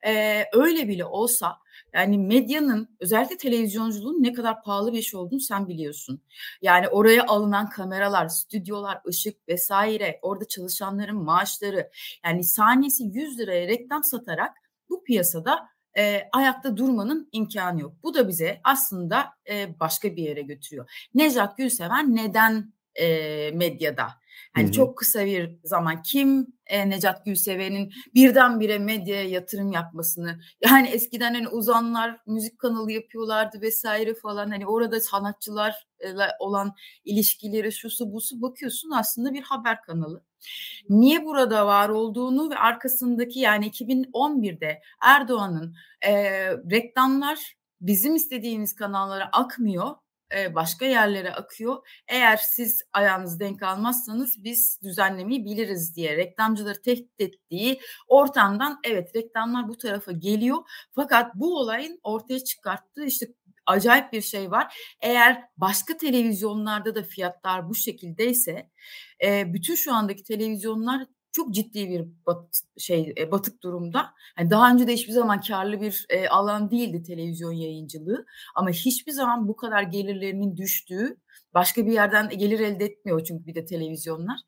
e, 0.05 0.43
öyle 0.53 0.87
bile 0.87 1.05
olsa 1.05 1.57
yani 1.93 2.17
medyanın 2.17 2.97
özellikle 2.99 3.37
televizyonculuğun 3.37 4.23
ne 4.23 4.33
kadar 4.33 4.63
pahalı 4.63 4.93
bir 4.93 4.97
iş 4.97 5.15
olduğunu 5.15 5.39
sen 5.39 5.67
biliyorsun. 5.67 6.21
Yani 6.61 6.87
oraya 6.87 7.25
alınan 7.27 7.69
kameralar, 7.69 8.27
stüdyolar, 8.27 9.01
ışık 9.07 9.47
vesaire, 9.47 10.19
orada 10.21 10.47
çalışanların 10.47 11.23
maaşları 11.23 11.89
yani 12.25 12.43
saniyesi 12.43 13.03
100 13.03 13.39
liraya 13.39 13.67
reklam 13.67 14.03
satarak 14.03 14.57
bu 14.89 15.03
piyasada 15.03 15.69
e, 15.97 16.29
ayakta 16.31 16.77
durmanın 16.77 17.29
imkanı 17.31 17.81
yok. 17.81 17.93
Bu 18.03 18.13
da 18.13 18.27
bize 18.27 18.61
aslında 18.63 19.29
e, 19.49 19.79
başka 19.79 20.15
bir 20.15 20.23
yere 20.23 20.41
götürüyor. 20.41 21.09
Nejat 21.13 21.57
Gülseven 21.57 22.15
neden 22.15 22.73
e, 22.95 23.07
medyada? 23.51 24.07
Hani 24.53 24.65
Hı-hı. 24.65 24.71
çok 24.71 24.97
kısa 24.97 25.25
bir 25.25 25.59
zaman 25.63 26.01
kim 26.01 26.47
e, 26.65 26.89
Necat 26.89 27.25
Gülseven'in 27.25 27.93
birdenbire 28.15 28.79
medyaya 28.79 29.29
yatırım 29.29 29.71
yapmasını 29.71 30.39
yani 30.65 30.87
eskiden 30.87 31.33
hani 31.33 31.47
uzanlar 31.47 32.17
müzik 32.27 32.59
kanalı 32.59 32.91
yapıyorlardı 32.91 33.61
vesaire 33.61 34.13
falan 34.13 34.49
hani 34.49 34.67
orada 34.67 35.01
sanatçılarla 35.01 36.35
olan 36.39 36.75
ilişkileri 37.05 37.71
şusu 37.71 38.13
busu 38.13 38.41
bakıyorsun 38.41 38.91
aslında 38.91 39.33
bir 39.33 39.43
haber 39.43 39.81
kanalı. 39.81 40.23
Niye 40.89 41.25
burada 41.25 41.67
var 41.67 41.89
olduğunu 41.89 42.49
ve 42.49 42.55
arkasındaki 42.55 43.39
yani 43.39 43.69
2011'de 43.69 44.81
Erdoğan'ın 45.01 45.75
e, 46.01 46.13
reklamlar 46.51 47.55
bizim 47.81 48.15
istediğimiz 48.15 48.75
kanallara 48.75 49.29
akmıyor 49.31 49.95
başka 50.55 50.85
yerlere 50.85 51.33
akıyor. 51.33 51.87
Eğer 52.07 52.37
siz 52.37 52.81
ayağınızı 52.93 53.39
denk 53.39 53.63
almazsanız 53.63 54.43
biz 54.43 54.79
düzenlemeyi 54.83 55.45
biliriz 55.45 55.95
diye 55.95 56.17
reklamcıları 56.17 56.81
tehdit 56.81 57.21
ettiği 57.21 57.79
ortamdan 58.07 58.79
evet 58.83 59.15
reklamlar 59.15 59.67
bu 59.67 59.77
tarafa 59.77 60.11
geliyor. 60.11 60.57
Fakat 60.91 61.35
bu 61.35 61.57
olayın 61.59 61.99
ortaya 62.03 62.39
çıkarttığı 62.39 63.05
işte 63.05 63.27
acayip 63.65 64.13
bir 64.13 64.21
şey 64.21 64.51
var. 64.51 64.95
Eğer 65.01 65.43
başka 65.57 65.97
televizyonlarda 65.97 66.95
da 66.95 67.03
fiyatlar 67.03 67.69
bu 67.69 67.75
şekildeyse 67.75 68.69
bütün 69.23 69.75
şu 69.75 69.93
andaki 69.93 70.23
televizyonlar 70.23 71.05
çok 71.31 71.53
ciddi 71.53 71.89
bir 71.89 72.05
bat, 72.25 72.61
şey 72.77 73.13
e, 73.17 73.31
batık 73.31 73.63
durumda. 73.63 74.13
Yani 74.39 74.49
daha 74.49 74.71
önce 74.71 74.87
de 74.87 74.93
hiçbir 74.93 75.13
zaman 75.13 75.41
karlı 75.41 75.81
bir 75.81 76.05
e, 76.09 76.29
alan 76.29 76.71
değildi 76.71 77.03
televizyon 77.03 77.51
yayıncılığı 77.51 78.25
ama 78.55 78.69
hiçbir 78.69 79.11
zaman 79.11 79.47
bu 79.47 79.55
kadar 79.55 79.83
gelirlerinin 79.83 80.57
düştüğü 80.57 81.17
başka 81.53 81.85
bir 81.85 81.91
yerden 81.91 82.29
gelir 82.29 82.59
elde 82.59 82.85
etmiyor 82.85 83.23
çünkü 83.23 83.45
bir 83.45 83.55
de 83.55 83.65
televizyonlar. 83.65 84.39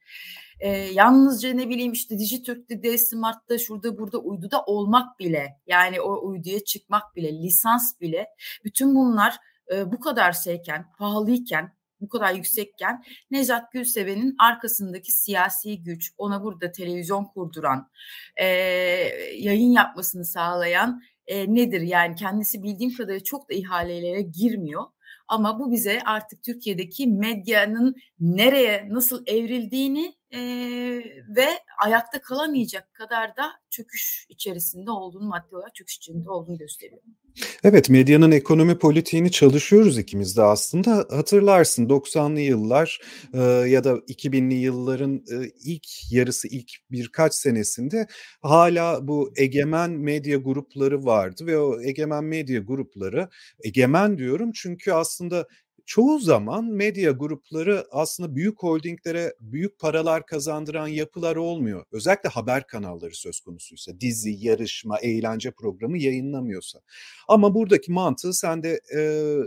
E, 0.60 0.70
yalnızca 0.70 1.54
ne 1.54 1.70
bileyim 1.70 1.92
işte 1.92 2.20
Dijitürk'te, 2.20 2.84
D-Smart'ta, 2.84 3.58
şurada 3.58 3.98
burada 3.98 4.18
uyduda 4.18 4.64
olmak 4.64 5.20
bile 5.20 5.60
yani 5.68 6.02
o 6.02 6.28
uyduya 6.28 6.60
çıkmak 6.60 7.16
bile, 7.16 7.44
lisans 7.44 8.02
bile 8.02 8.28
bütün 8.64 8.96
bunlar 8.96 9.36
e, 9.74 9.92
bu 9.92 10.00
kadar 10.00 10.32
şeyken, 10.32 10.92
pahalıyken 10.98 11.74
bu 12.02 12.10
kadar 12.10 12.34
yüksekken 12.34 13.04
Nejat 13.32 13.72
Gülseven'in 13.72 14.36
arkasındaki 14.40 15.12
siyasi 15.12 15.84
güç, 15.84 16.14
ona 16.18 16.44
burada 16.44 16.72
televizyon 16.72 17.26
kurduran, 17.26 17.90
e, 18.36 18.46
yayın 19.38 19.72
yapmasını 19.72 20.26
sağlayan 20.26 21.02
e, 21.28 21.56
nedir? 21.56 21.82
Yani 21.82 22.16
kendisi 22.16 22.64
bildiğim 22.64 22.94
kadarıyla 22.94 23.24
çok 23.24 23.50
da 23.50 23.54
ihalelere 23.54 24.22
girmiyor. 24.22 24.84
Ama 25.28 25.60
bu 25.60 25.72
bize 25.72 26.00
artık 26.06 26.44
Türkiye'deki 26.44 27.08
medyanın 27.08 27.96
nereye 28.20 28.88
nasıl 28.90 29.24
evrildiğini 29.28 30.21
e, 30.34 30.40
ve 31.36 31.48
ayakta 31.86 32.22
kalamayacak 32.22 32.94
kadar 32.94 33.38
da 33.38 33.52
çöküş 33.70 34.26
içerisinde 34.30 34.92
olduğunu 34.92 35.28
maddi 35.28 35.56
olarak 35.56 35.76
çöküş 35.76 35.98
içinde 35.98 36.30
olduğunu 36.30 36.58
gösteriyor. 36.58 37.02
Evet, 37.64 37.90
medyanın 37.90 38.32
ekonomi 38.32 38.78
politiğini 38.78 39.32
çalışıyoruz 39.32 39.98
ikimiz 39.98 40.38
de 40.38 40.42
aslında. 40.42 41.08
Hatırlarsın 41.10 41.90
90'lı 41.90 42.40
yıllar 42.40 43.00
e, 43.34 43.40
ya 43.42 43.84
da 43.84 43.92
2000'li 43.92 44.54
yılların 44.54 45.16
e, 45.16 45.52
ilk 45.66 46.12
yarısı, 46.12 46.48
ilk 46.48 46.72
birkaç 46.92 47.34
senesinde 47.34 48.08
hala 48.42 49.08
bu 49.08 49.34
egemen 49.36 49.92
medya 49.92 50.38
grupları 50.38 51.06
vardı 51.06 51.46
ve 51.46 51.58
o 51.58 51.82
egemen 51.82 52.24
medya 52.24 52.60
grupları, 52.60 53.30
egemen 53.64 54.18
diyorum 54.18 54.52
çünkü 54.52 54.92
aslında 54.92 55.48
çoğu 55.86 56.20
zaman 56.20 56.66
medya 56.66 57.12
grupları 57.12 57.86
aslında 57.92 58.36
büyük 58.36 58.64
holdinglere 58.64 59.34
büyük 59.40 59.80
paralar 59.80 60.26
kazandıran 60.26 60.88
yapılar 60.88 61.36
olmuyor. 61.36 61.86
Özellikle 61.92 62.30
haber 62.30 62.68
kanalları 62.68 63.16
söz 63.16 63.40
konusuysa, 63.40 64.00
dizi, 64.02 64.36
yarışma, 64.40 65.00
eğlence 65.00 65.52
programı 65.52 65.98
yayınlamıyorsa. 65.98 66.80
Ama 67.28 67.56
buradaki 67.56 67.92
mantığı 67.92 68.34
sen 68.34 68.64
de 68.64 68.82
e, 68.96 69.02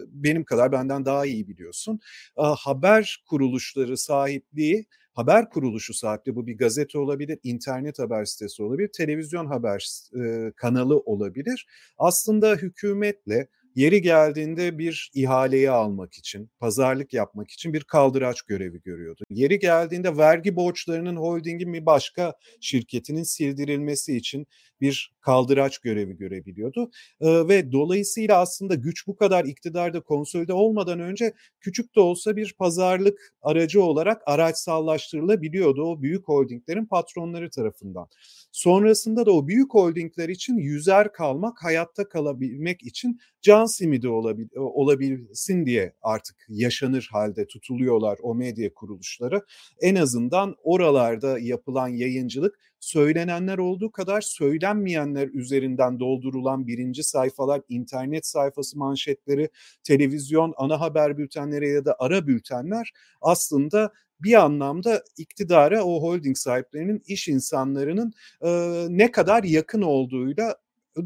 benim 0.09 0.45
kadar 0.45 0.73
benden 0.73 1.05
daha 1.05 1.27
iyi 1.27 1.49
biliyorsun. 1.49 2.01
E, 2.39 2.43
haber 2.43 3.25
kuruluşları 3.27 3.97
sahipliği 3.97 4.87
haber 5.15 5.51
kuruluşu 5.51 5.95
sahipliği 5.95 6.37
bu 6.37 6.47
bir 6.47 6.59
gazete 6.59 6.99
olabilir, 6.99 7.39
internet 7.43 7.99
haber 7.99 8.25
sitesi 8.25 8.63
olabilir, 8.63 8.91
televizyon 8.97 9.47
haber 9.47 9.89
e, 10.21 10.53
kanalı 10.57 10.99
olabilir. 10.99 11.67
Aslında 11.99 12.55
hükümetle 12.55 13.49
Yeri 13.75 14.03
geldiğinde 14.03 14.79
bir 14.79 15.11
ihaleyi 15.15 15.71
almak 15.71 16.15
için, 16.15 16.51
pazarlık 16.61 17.13
yapmak 17.15 17.51
için 17.51 17.73
bir 17.73 17.85
kaldıraç 17.85 18.43
görevi 18.43 18.83
görüyordu. 18.83 19.25
Yeri 19.31 19.59
geldiğinde 19.59 20.17
vergi 20.17 20.57
borçlarının 20.57 21.17
holdingin 21.17 21.73
bir 21.73 21.87
başka 21.87 22.35
şirketinin 22.61 23.23
sildirilmesi 23.23 24.17
için 24.17 24.47
bir 24.81 25.14
kaldıraç 25.25 25.79
görevi 25.79 26.17
görebiliyordu. 26.17 26.91
Ve 27.21 27.73
dolayısıyla 27.73 28.41
aslında 28.41 28.75
güç 28.75 29.07
bu 29.07 29.17
kadar 29.17 29.45
iktidarda 29.45 30.01
konsolide 30.01 30.53
olmadan 30.53 31.01
önce 31.01 31.33
küçük 31.61 31.97
de 31.97 32.01
olsa 32.01 32.37
bir 32.37 32.55
pazarlık 32.59 33.35
aracı 33.43 33.83
olarak 33.83 34.23
araçsallaştırılabiliyordu 34.27 35.83
o 35.83 36.03
büyük 36.03 36.29
holdinglerin 36.29 36.87
patronları 36.87 37.51
tarafından. 37.51 38.07
Sonrasında 38.53 39.27
da 39.27 39.33
o 39.33 39.49
büyük 39.49 39.75
holdingler 39.75 40.29
için 40.29 40.57
yüzer 40.57 41.13
kalmak, 41.13 41.65
hayatta 41.65 42.09
kalabilmek 42.09 42.83
için 42.83 43.19
can 43.43 43.65
simidi 43.65 44.09
olabil, 44.09 44.49
olabilsin 44.57 45.67
diye 45.67 45.93
artık 46.03 46.37
yaşanır 46.49 47.09
halde 47.13 47.47
tutuluyorlar 47.47 48.19
o 48.23 48.35
medya 48.35 48.75
kuruluşları. 48.75 49.43
En 49.81 49.95
azından 49.95 50.57
oralarda 50.63 51.39
yapılan 51.39 51.89
yayıncılık 51.89 52.59
söylenenler 52.85 53.59
olduğu 53.59 53.93
kadar 53.93 54.21
söylenmeyenler 54.21 55.29
üzerinden 55.29 56.01
doldurulan 56.01 56.67
birinci 56.67 57.03
sayfalar, 57.03 57.61
internet 57.69 58.27
sayfası 58.27 58.79
manşetleri, 58.79 59.49
televizyon, 59.83 60.55
ana 60.57 60.81
haber 60.81 61.19
bültenleri 61.19 61.69
ya 61.69 61.85
da 61.85 61.97
ara 61.99 62.27
bültenler 62.27 62.93
aslında 63.21 63.93
bir 64.21 64.35
anlamda 64.35 65.05
iktidara 65.19 65.85
o 65.85 66.03
holding 66.03 66.37
sahiplerinin 66.37 67.03
iş 67.07 67.29
insanlarının 67.29 68.13
e, 68.43 68.51
ne 68.89 69.11
kadar 69.11 69.45
yakın 69.45 69.83
olduğuyla 69.83 70.57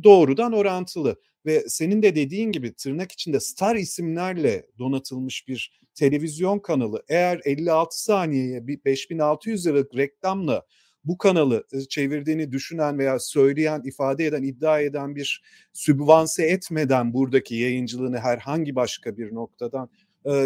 doğrudan 0.02 0.52
orantılı. 0.52 1.16
Ve 1.46 1.64
senin 1.68 2.02
de 2.02 2.14
dediğin 2.14 2.52
gibi 2.52 2.74
tırnak 2.74 3.12
içinde 3.12 3.40
star 3.40 3.76
isimlerle 3.76 4.66
donatılmış 4.78 5.48
bir 5.48 5.80
televizyon 5.94 6.58
kanalı 6.58 7.02
eğer 7.08 7.40
56 7.44 8.02
saniyeye 8.02 8.66
bir 8.66 8.84
5600 8.84 9.66
liralık 9.66 9.96
reklamla 9.96 10.66
bu 11.08 11.18
kanalı 11.18 11.64
çevirdiğini 11.88 12.52
düşünen 12.52 12.98
veya 12.98 13.18
söyleyen, 13.18 13.82
ifade 13.84 14.26
eden, 14.26 14.42
iddia 14.42 14.80
eden 14.80 15.16
bir 15.16 15.42
sübvanse 15.72 16.44
etmeden 16.46 17.14
buradaki 17.14 17.54
yayıncılığını 17.54 18.18
herhangi 18.18 18.74
başka 18.74 19.16
bir 19.16 19.34
noktadan 19.34 19.90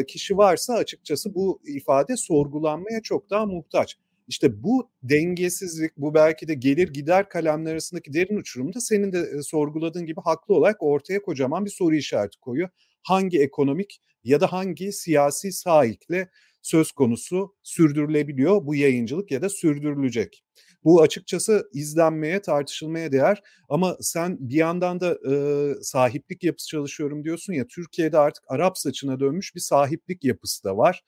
kişi 0.09 0.37
varsa 0.37 0.75
açıkçası 0.75 1.35
bu 1.35 1.61
ifade 1.67 2.17
sorgulanmaya 2.17 3.03
çok 3.03 3.31
daha 3.31 3.47
muhtaç. 3.47 3.97
İşte 4.29 4.63
bu 4.63 4.91
dengesizlik, 5.03 5.97
bu 5.97 6.15
belki 6.15 6.49
de 6.49 6.55
gelir 6.55 6.89
gider 6.89 7.29
kalemler 7.29 7.73
arasındaki 7.73 8.13
derin 8.13 8.37
uçurumda 8.37 8.81
senin 8.81 9.13
de 9.13 9.43
sorguladığın 9.43 10.07
gibi 10.07 10.21
haklı 10.25 10.55
olarak 10.55 10.77
ortaya 10.83 11.23
kocaman 11.23 11.65
bir 11.65 11.71
soru 11.71 11.95
işareti 11.95 12.41
koyuyor. 12.41 12.69
Hangi 13.03 13.41
ekonomik 13.41 14.01
ya 14.25 14.41
da 14.41 14.53
hangi 14.53 14.93
siyasi 14.93 15.53
sahikle 15.53 16.29
söz 16.63 16.93
konusu 16.93 17.55
sürdürülebiliyor 17.63 18.67
bu 18.67 18.75
yayıncılık 18.75 19.31
ya 19.31 19.43
da 19.43 19.49
sürdürülecek. 19.49 20.45
Bu 20.85 21.03
açıkçası 21.03 21.69
izlenmeye, 21.73 22.43
tartışılmaya 22.43 23.13
değer 23.13 23.43
ama 23.69 23.97
sen 24.01 24.37
bir 24.41 24.55
yandan 24.55 25.01
da 25.01 25.19
e, 25.31 25.35
sahiplik 25.83 26.45
yapısı 26.45 26.69
çalışıyorum 26.69 27.25
diyorsun 27.25 27.53
ya 27.53 27.67
Türkiye'de 27.67 28.19
artık 28.19 28.45
Arap 28.49 28.79
saçına 28.79 29.21
dönmüş 29.21 29.55
bir 29.55 29.61
sahiplik 29.61 30.25
yapısı 30.25 30.65
da 30.65 30.77
var. 30.77 31.03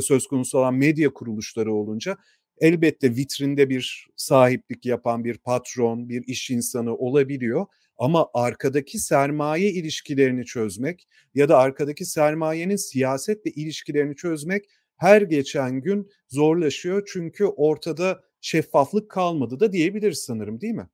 Söz 0.00 0.26
konusu 0.26 0.58
olan 0.58 0.74
medya 0.74 1.12
kuruluşları 1.12 1.72
olunca 1.74 2.16
elbette 2.60 3.16
vitrinde 3.16 3.70
bir 3.70 4.08
sahiplik 4.16 4.86
yapan 4.86 5.24
bir 5.24 5.38
patron, 5.38 6.08
bir 6.08 6.22
iş 6.26 6.50
insanı 6.50 6.96
olabiliyor. 6.96 7.66
Ama 7.98 8.28
arkadaki 8.34 8.98
sermaye 8.98 9.70
ilişkilerini 9.70 10.44
çözmek 10.44 11.08
ya 11.34 11.48
da 11.48 11.58
arkadaki 11.58 12.04
sermayenin 12.04 12.76
siyasetle 12.76 13.50
ilişkilerini 13.50 14.16
çözmek 14.16 14.64
her 14.96 15.22
geçen 15.22 15.80
gün 15.80 16.10
zorlaşıyor. 16.28 17.02
Çünkü 17.12 17.44
ortada 17.44 18.20
şeffaflık 18.40 19.10
kalmadı 19.10 19.60
da 19.60 19.72
diyebiliriz 19.72 20.18
sanırım 20.18 20.60
değil 20.60 20.74
mi? 20.74 20.88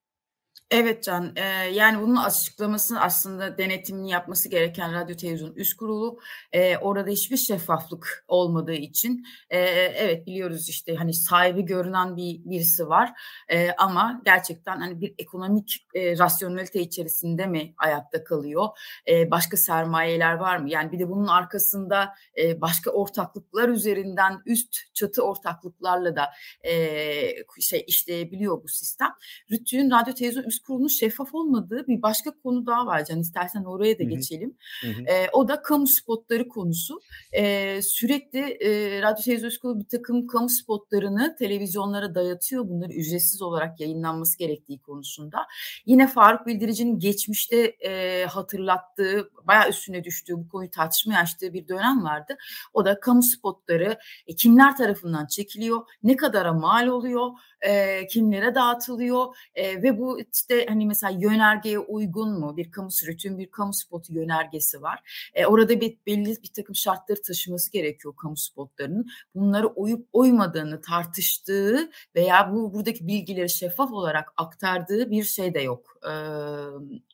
Evet 0.70 1.02
Can, 1.04 1.32
eee, 1.36 1.42
yani 1.72 2.00
bunun 2.02 2.16
açıklamasını 2.16 3.00
aslında 3.00 3.58
denetimini 3.58 4.10
yapması 4.10 4.48
gereken 4.48 4.94
Radyo 4.94 5.16
Televizyon 5.16 5.54
Üst 5.54 5.74
Kurulu. 5.76 6.18
Eee, 6.54 6.78
orada 6.80 7.10
hiçbir 7.10 7.36
şeffaflık 7.36 8.24
olmadığı 8.28 8.72
için, 8.72 9.24
eee, 9.52 9.92
evet 9.96 10.26
biliyoruz 10.26 10.68
işte 10.68 10.94
hani 10.94 11.14
sahibi 11.14 11.62
görünen 11.62 12.16
bir 12.16 12.40
birisi 12.44 12.88
var 12.88 13.12
eee, 13.50 13.74
ama 13.78 14.20
gerçekten 14.24 14.76
hani 14.80 15.00
bir 15.00 15.14
ekonomik 15.18 15.86
eee, 15.94 16.18
rasyonelite 16.18 16.80
içerisinde 16.80 17.46
mi 17.46 17.74
ayakta 17.78 18.24
kalıyor? 18.24 18.68
Eee, 19.06 19.28
başka 19.30 19.56
sermayeler 19.56 20.34
var 20.34 20.56
mı? 20.56 20.70
Yani 20.70 20.92
bir 20.92 20.98
de 20.98 21.08
bunun 21.08 21.26
arkasında 21.26 22.14
eee, 22.36 22.60
başka 22.60 22.90
ortaklıklar 22.90 23.68
üzerinden 23.68 24.38
üst 24.46 24.94
çatı 24.94 25.22
ortaklıklarla 25.22 26.16
da 26.16 26.30
eee, 26.64 27.44
şey 27.60 27.84
işleyebiliyor 27.86 28.62
bu 28.62 28.68
sistem. 28.68 29.10
Rütü'nün 29.50 29.90
Radyo 29.90 30.14
Televizyon 30.14 30.44
Üst 30.44 30.59
kurulunun 30.60 30.88
şeffaf 30.88 31.34
olmadığı 31.34 31.86
bir 31.86 32.02
başka 32.02 32.30
konu 32.42 32.66
daha 32.66 32.86
var 32.86 33.04
Can. 33.04 33.20
İstersen 33.20 33.64
oraya 33.64 33.98
da 33.98 34.02
geçelim. 34.02 34.56
Hı 34.80 34.86
hı. 34.86 35.02
E, 35.02 35.30
o 35.32 35.48
da 35.48 35.62
kamu 35.62 35.86
spotları 35.86 36.48
konusu. 36.48 37.00
E, 37.32 37.82
sürekli 37.82 38.38
e, 38.38 39.02
Radyo 39.02 39.24
Televizyon 39.24 39.50
Kurulu 39.62 39.80
bir 39.80 39.88
takım 39.88 40.26
kamu 40.26 40.48
spotlarını 40.48 41.36
televizyonlara 41.38 42.14
dayatıyor. 42.14 42.68
Bunları 42.68 42.92
ücretsiz 42.92 43.42
olarak 43.42 43.80
yayınlanması 43.80 44.38
gerektiği 44.38 44.78
konusunda. 44.78 45.46
Yine 45.86 46.06
Faruk 46.06 46.46
Bildirici'nin 46.46 46.98
geçmişte 46.98 47.56
e, 47.56 48.24
hatırlattığı, 48.24 49.30
bayağı 49.44 49.68
üstüne 49.68 50.04
düştüğü, 50.04 50.34
bu 50.36 50.48
konuyu 50.48 50.70
tartışmaya 50.70 51.20
açtığı 51.20 51.52
bir 51.52 51.68
dönem 51.68 52.04
vardı. 52.04 52.36
O 52.72 52.84
da 52.84 53.00
kamu 53.00 53.22
spotları 53.22 53.98
e, 54.26 54.36
kimler 54.36 54.76
tarafından 54.76 55.26
çekiliyor, 55.26 55.80
ne 56.02 56.16
kadara 56.16 56.52
mal 56.52 56.86
oluyor, 56.86 57.30
e, 57.62 58.06
kimlere 58.06 58.54
dağıtılıyor 58.54 59.36
e, 59.54 59.82
ve 59.82 59.98
bu 59.98 60.20
işte 60.34 60.66
hani 60.68 60.86
mesela 60.86 61.18
yönergeye 61.20 61.78
uygun 61.78 62.40
mu 62.40 62.56
bir 62.56 62.70
kamu 62.70 62.90
sürütün 62.90 63.38
bir 63.38 63.50
kamu 63.50 63.72
spotu 63.74 64.14
yönergesi 64.14 64.82
var. 64.82 65.30
E, 65.34 65.46
orada 65.46 65.80
bir 65.80 65.98
belli 66.06 66.42
bir 66.42 66.52
takım 66.56 66.74
şartları 66.74 67.22
taşıması 67.22 67.72
gerekiyor 67.72 68.16
kamu 68.16 68.36
spotlarının. 68.36 69.06
Bunları 69.34 69.66
uyup 69.66 70.08
uymadığını 70.12 70.80
tartıştığı 70.80 71.90
veya 72.14 72.52
bu 72.52 72.74
buradaki 72.74 73.06
bilgileri 73.06 73.50
şeffaf 73.50 73.92
olarak 73.92 74.32
aktardığı 74.36 75.10
bir 75.10 75.24
şey 75.24 75.54
de 75.54 75.60
yok. 75.60 75.98
E, 76.04 76.12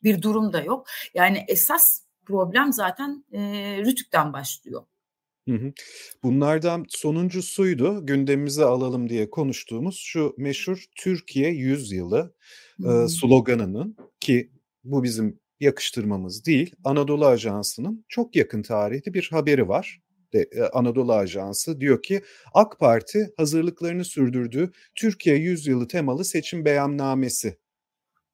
bir 0.04 0.22
durum 0.22 0.52
da 0.52 0.60
yok. 0.60 0.86
Yani 1.14 1.44
esas 1.48 2.02
problem 2.26 2.72
zaten 2.72 3.24
e, 3.32 3.40
Rütük'ten 3.84 4.32
başlıyor. 4.32 4.82
Hı 5.48 5.54
hı. 5.54 5.72
Bunlardan 6.22 6.84
sonuncusuydu 6.88 8.06
gündemimize 8.06 8.64
alalım 8.64 9.08
diye 9.08 9.30
konuştuğumuz 9.30 9.96
şu 9.96 10.34
meşhur 10.38 10.84
Türkiye 10.96 11.50
Yüzyılı 11.50 12.34
e, 12.84 13.08
sloganının 13.08 13.96
ki 14.20 14.50
bu 14.84 15.02
bizim 15.02 15.40
yakıştırmamız 15.60 16.46
değil 16.46 16.74
Anadolu 16.84 17.26
Ajansı'nın 17.26 18.04
çok 18.08 18.36
yakın 18.36 18.62
tarihte 18.62 19.14
bir 19.14 19.28
haberi 19.32 19.68
var. 19.68 20.00
De, 20.32 20.48
e, 20.52 20.62
Anadolu 20.62 21.12
Ajansı 21.12 21.80
diyor 21.80 22.02
ki 22.02 22.22
AK 22.54 22.78
Parti 22.78 23.30
hazırlıklarını 23.36 24.04
sürdürdüğü 24.04 24.72
Türkiye 24.94 25.36
Yüzyılı 25.36 25.88
temalı 25.88 26.24
seçim 26.24 26.64
beyannamesi. 26.64 27.58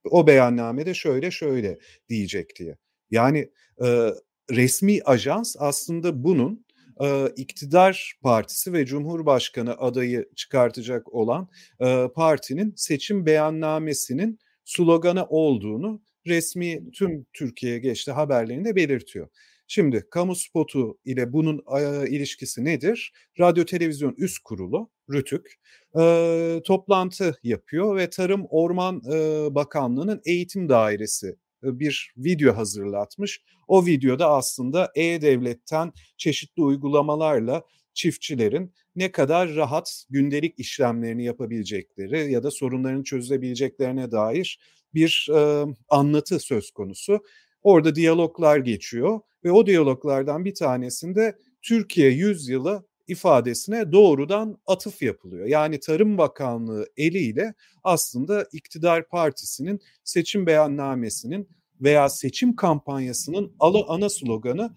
O 0.05 0.27
beyannamede 0.27 0.95
şöyle 0.95 1.31
şöyle 1.31 1.79
diyecek 2.09 2.57
diye. 2.59 2.77
Yani 3.11 3.51
e, 3.85 4.09
resmi 4.51 5.03
ajans 5.05 5.57
aslında 5.59 6.25
bunun 6.25 6.65
e, 7.01 7.27
iktidar 7.37 8.13
partisi 8.23 8.73
ve 8.73 8.87
Cumhurbaşkanı 8.87 9.77
adayı 9.79 10.29
çıkartacak 10.37 11.15
olan 11.15 11.49
e, 11.81 12.09
partinin 12.15 12.75
seçim 12.77 13.27
beyannamesinin 13.27 14.39
sloganı 14.65 15.27
olduğunu 15.27 16.03
resmi 16.27 16.91
tüm 16.91 17.27
Türkiye'ye 17.33 17.79
geçti 17.79 18.13
haberlerinde 18.13 18.77
belirtiyor. 18.77 19.29
Şimdi 19.67 20.07
kamu 20.11 20.37
spotu 20.37 20.99
ile 21.05 21.33
bunun 21.33 21.63
e, 21.79 22.09
ilişkisi 22.09 22.65
nedir? 22.65 23.13
Radyo 23.41 23.65
Televizyon 23.65 24.15
Üst 24.19 24.39
Kurulu, 24.39 24.91
RÜTÜK, 25.11 25.59
e, 26.01 26.61
toplantı 26.65 27.39
yapıyor 27.43 27.97
ve 27.97 28.11
Tarım 28.11 28.47
Orman 28.51 29.03
e, 29.13 29.47
Bakanlığı'nın 29.55 30.21
eğitim 30.25 30.69
dairesi 30.69 31.37
bir 31.63 32.13
video 32.17 32.57
hazırlatmış. 32.57 33.43
O 33.69 33.87
videoda 33.87 34.31
aslında 34.31 34.93
E-Devlet'ten 34.95 35.93
çeşitli 36.17 36.63
uygulamalarla 36.63 37.63
çiftçilerin 37.95 38.73
ne 38.97 39.13
kadar 39.13 39.55
rahat 39.55 40.05
gündelik 40.11 40.59
işlemlerini 40.59 41.25
yapabilecekleri 41.25 42.33
ya 42.33 42.43
da 42.43 42.51
sorunlarını 42.51 43.05
çözebileceklerine 43.05 44.11
dair 44.11 44.59
bir 44.95 45.29
e, 45.35 45.65
anlatı 45.89 46.39
söz 46.39 46.71
konusu. 46.71 47.21
Orada 47.63 47.95
diyaloglar 47.95 48.59
geçiyor 48.59 49.21
ve 49.45 49.53
o 49.53 49.67
diyaloglardan 49.67 50.45
bir 50.45 50.55
tanesinde 50.55 51.39
Türkiye 51.63 52.11
yüzyılı 52.11 52.87
ifadesine 53.09 53.93
doğrudan 53.93 54.59
atıf 54.67 55.03
yapılıyor. 55.03 55.47
Yani 55.47 55.81
Tarım 55.81 56.19
Bakanlığı 56.19 56.87
eliyle 56.97 57.55
aslında 57.85 58.47
iktidar 58.53 59.09
partisinin 59.09 59.81
seçim 60.05 60.47
beyannamesinin 60.47 61.49
veya 61.81 62.09
seçim 62.09 62.57
kampanyasının 62.57 63.53
ana 63.89 64.09
sloganı 64.09 64.77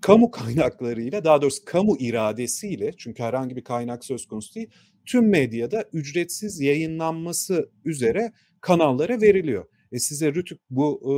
kamu 0.00 0.30
kaynaklarıyla 0.30 1.24
daha 1.24 1.42
doğrusu 1.42 1.64
kamu 1.64 1.96
iradesiyle 1.98 2.92
çünkü 2.96 3.22
herhangi 3.22 3.56
bir 3.56 3.64
kaynak 3.64 4.04
söz 4.04 4.26
konusu 4.26 4.54
değil 4.54 4.68
tüm 5.06 5.28
medyada 5.28 5.84
ücretsiz 5.92 6.60
yayınlanması 6.60 7.70
üzere 7.84 8.32
kanallara 8.60 9.20
veriliyor. 9.20 9.64
E 9.92 9.98
size 9.98 10.34
Rütük 10.34 10.60
bu 10.70 11.00
e, 11.04 11.14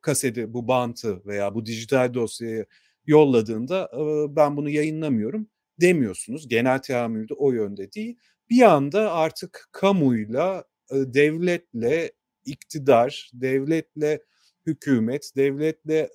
kaseti, 0.00 0.52
bu 0.52 0.68
bantı 0.68 1.26
veya 1.26 1.54
bu 1.54 1.66
dijital 1.66 2.14
dosyayı 2.14 2.66
yolladığında 3.08 3.90
ben 4.36 4.56
bunu 4.56 4.70
yayınlamıyorum 4.70 5.48
demiyorsunuz. 5.80 6.48
Genel 6.48 6.78
teamülde 6.78 7.34
o 7.34 7.52
yönde 7.52 7.92
değil. 7.92 8.18
Bir 8.50 8.62
anda 8.62 9.12
artık 9.12 9.68
kamuyla, 9.72 10.64
devletle, 10.92 12.12
iktidar, 12.44 13.30
devletle 13.34 14.22
hükümet, 14.66 15.32
devletle 15.36 16.10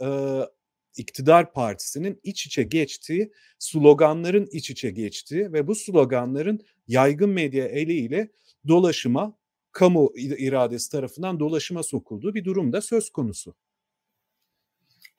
iktidar 0.97 1.53
partisinin 1.53 2.19
iç 2.23 2.45
içe 2.45 2.63
geçtiği, 2.63 3.32
sloganların 3.60 4.47
iç 4.51 4.69
içe 4.69 4.91
geçtiği 4.91 5.53
ve 5.53 5.67
bu 5.67 5.75
sloganların 5.75 6.60
yaygın 6.88 7.29
medya 7.29 7.65
eliyle 7.65 8.32
dolaşıma, 8.67 9.38
kamu 9.71 10.12
iradesi 10.15 10.91
tarafından 10.91 11.39
dolaşıma 11.39 11.84
sokulduğu 11.84 12.34
bir 12.34 12.45
durumda 12.45 12.82
söz 12.82 13.10
konusu. 13.10 13.56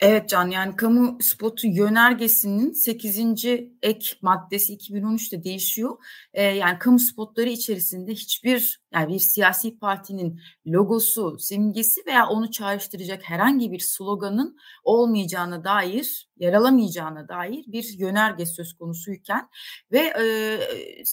Evet 0.01 0.29
Can 0.29 0.51
yani 0.51 0.77
kamu 0.77 1.19
spotu 1.21 1.67
yönergesinin 1.67 2.73
8. 2.73 3.45
ek 3.83 4.17
maddesi 4.23 4.75
2013'te 4.77 5.45
değişiyor. 5.45 5.97
Ee, 6.33 6.43
yani 6.43 6.79
kamu 6.79 6.99
spotları 6.99 7.49
içerisinde 7.49 8.13
hiçbir 8.13 8.81
yani 8.95 9.15
bir 9.15 9.19
siyasi 9.19 9.79
partinin 9.79 10.41
logosu, 10.67 11.39
simgesi 11.39 12.01
veya 12.07 12.29
onu 12.29 12.51
çağrıştıracak 12.51 13.23
herhangi 13.23 13.73
bir 13.73 13.79
sloganın 13.79 14.57
olmayacağına 14.85 15.65
dair, 15.65 16.29
yer 16.37 16.53
alamayacağına 16.53 17.29
dair 17.29 17.65
bir 17.67 17.99
yönerge 17.99 18.47
söz 18.47 18.75
konusuyken 18.75 19.49
ve 19.93 19.99
e, 19.99 20.59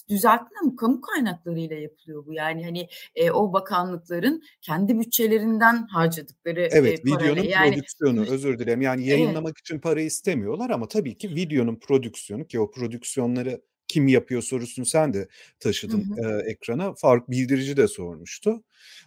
düzeltme 0.08 0.56
ama 0.62 0.76
kamu 0.76 1.00
kaynaklarıyla 1.00 1.76
yapılıyor 1.76 2.26
bu. 2.26 2.34
Yani 2.34 2.64
hani 2.64 2.88
e, 3.14 3.30
o 3.30 3.52
bakanlıkların 3.52 4.42
kendi 4.60 4.98
bütçelerinden 4.98 5.86
harcadıkları 5.86 6.68
Evet, 6.72 7.00
e, 7.00 7.10
parayla. 7.10 7.32
videonun 7.32 7.48
yani, 7.48 7.70
prodüksiyonu 7.70 8.26
özür 8.30 8.58
dilerim. 8.58 8.82
Yani 8.82 9.06
yayınlamak 9.06 9.52
evet. 9.52 9.60
için 9.60 9.78
para 9.78 10.00
istemiyorlar 10.00 10.70
ama 10.70 10.88
tabii 10.88 11.18
ki 11.18 11.34
videonun 11.34 11.76
prodüksiyonu 11.76 12.46
ki 12.46 12.60
o 12.60 12.70
prodüksiyonları 12.70 13.60
kim 13.88 14.08
yapıyor 14.08 14.42
sorusunu 14.42 14.86
sen 14.86 15.14
de 15.14 15.28
taşıdın 15.60 16.16
hı 16.16 16.28
hı. 16.28 16.42
E, 16.42 16.50
ekrana. 16.50 16.94
Faruk 16.94 17.30
Bildirici 17.30 17.76
de 17.76 17.88
sormuştu. 17.88 18.62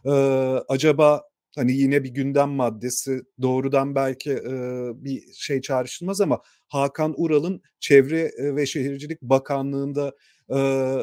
E, 0.05 0.11
acaba 0.67 1.23
hani 1.55 1.71
yine 1.73 2.03
bir 2.03 2.09
gündem 2.09 2.49
maddesi 2.49 3.21
doğrudan 3.41 3.95
belki 3.95 4.31
e, 4.31 4.51
bir 4.95 5.33
şey 5.33 5.61
çağrışılmaz 5.61 6.21
ama 6.21 6.41
Hakan 6.67 7.13
Ural'ın 7.17 7.61
Çevre 7.79 8.31
ve 8.55 8.65
Şehircilik 8.65 9.21
Bakanlığı'nda 9.21 10.13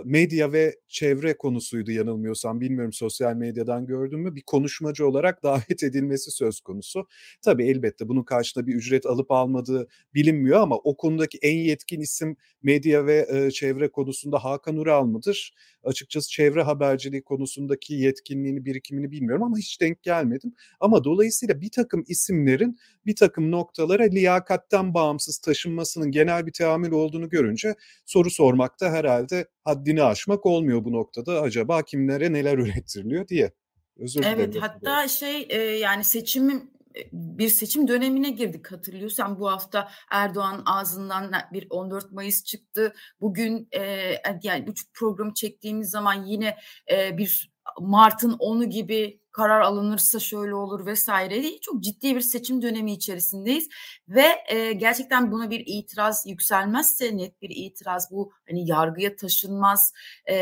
medya 0.04 0.52
ve 0.52 0.76
çevre 0.88 1.36
konusuydu 1.36 1.90
yanılmıyorsam 1.90 2.60
bilmiyorum 2.60 2.92
sosyal 2.92 3.34
medyadan 3.34 3.86
gördün 3.86 4.20
mü 4.20 4.34
bir 4.34 4.42
konuşmacı 4.42 5.08
olarak 5.08 5.42
davet 5.42 5.82
edilmesi 5.82 6.30
söz 6.30 6.60
konusu. 6.60 7.06
Tabii 7.42 7.64
elbette 7.66 8.08
bunun 8.08 8.22
karşılığında 8.22 8.66
bir 8.66 8.74
ücret 8.74 9.06
alıp 9.06 9.30
almadığı 9.30 9.88
bilinmiyor 10.14 10.60
ama 10.60 10.76
o 10.76 10.96
konudaki 10.96 11.38
en 11.42 11.56
yetkin 11.56 12.00
isim 12.00 12.36
medya 12.62 13.06
ve 13.06 13.50
çevre 13.52 13.88
konusunda 13.88 14.44
Hakan 14.44 14.76
Ural 14.76 15.04
mıdır? 15.04 15.52
açıkçası 15.84 16.30
çevre 16.30 16.62
haberciliği 16.62 17.22
konusundaki 17.22 17.94
yetkinliğini, 17.94 18.64
birikimini 18.64 19.10
bilmiyorum 19.10 19.42
ama 19.42 19.58
hiç 19.58 19.80
denk 19.80 20.02
gelmedim. 20.02 20.54
Ama 20.80 21.04
dolayısıyla 21.04 21.60
bir 21.60 21.70
takım 21.70 22.04
isimlerin 22.08 22.78
bir 23.06 23.16
takım 23.16 23.50
noktalara 23.50 24.02
liyakatten 24.02 24.94
bağımsız 24.94 25.38
taşınmasının 25.38 26.10
genel 26.10 26.46
bir 26.46 26.52
teamül 26.52 26.90
olduğunu 26.90 27.28
görünce 27.28 27.74
soru 28.06 28.30
sormakta 28.30 28.90
herhalde 28.90 29.31
haddini 29.64 30.02
aşmak 30.02 30.46
olmuyor 30.46 30.84
bu 30.84 30.92
noktada. 30.92 31.40
Acaba 31.40 31.82
kimlere 31.82 32.32
neler 32.32 32.58
ürettiriliyor 32.58 33.28
diye. 33.28 33.52
Özür 33.96 34.22
dilerim. 34.22 34.38
Evet 34.40 34.56
hatta 34.60 35.08
şey 35.08 35.46
e, 35.50 35.58
yani 35.62 36.04
seçimin 36.04 36.72
bir 37.12 37.48
seçim 37.48 37.88
dönemine 37.88 38.30
girdik 38.30 38.72
hatırlıyorsan 38.72 39.40
bu 39.40 39.50
hafta 39.50 39.88
Erdoğan 40.10 40.62
ağzından 40.66 41.32
bir 41.52 41.66
14 41.70 42.12
Mayıs 42.12 42.44
çıktı. 42.44 42.94
Bugün 43.20 43.68
e, 43.72 44.14
yani 44.42 44.66
bu 44.66 44.72
programı 44.94 45.34
çektiğimiz 45.34 45.90
zaman 45.90 46.24
yine 46.24 46.56
e, 46.92 47.18
bir 47.18 47.52
Mart'ın 47.80 48.32
10'u 48.32 48.70
gibi 48.70 49.21
karar 49.32 49.60
alınırsa 49.60 50.18
şöyle 50.20 50.54
olur 50.54 50.86
vesaire 50.86 51.42
diye 51.42 51.60
çok 51.60 51.82
ciddi 51.82 52.16
bir 52.16 52.20
seçim 52.20 52.62
dönemi 52.62 52.92
içerisindeyiz. 52.92 53.68
Ve 54.08 54.26
e, 54.48 54.72
gerçekten 54.72 55.32
buna 55.32 55.50
bir 55.50 55.62
itiraz 55.66 56.24
yükselmezse 56.26 57.16
net 57.16 57.42
bir 57.42 57.50
itiraz 57.50 58.10
bu 58.10 58.32
hani 58.48 58.68
yargıya 58.68 59.16
taşınmaz 59.16 59.92
e, 60.30 60.36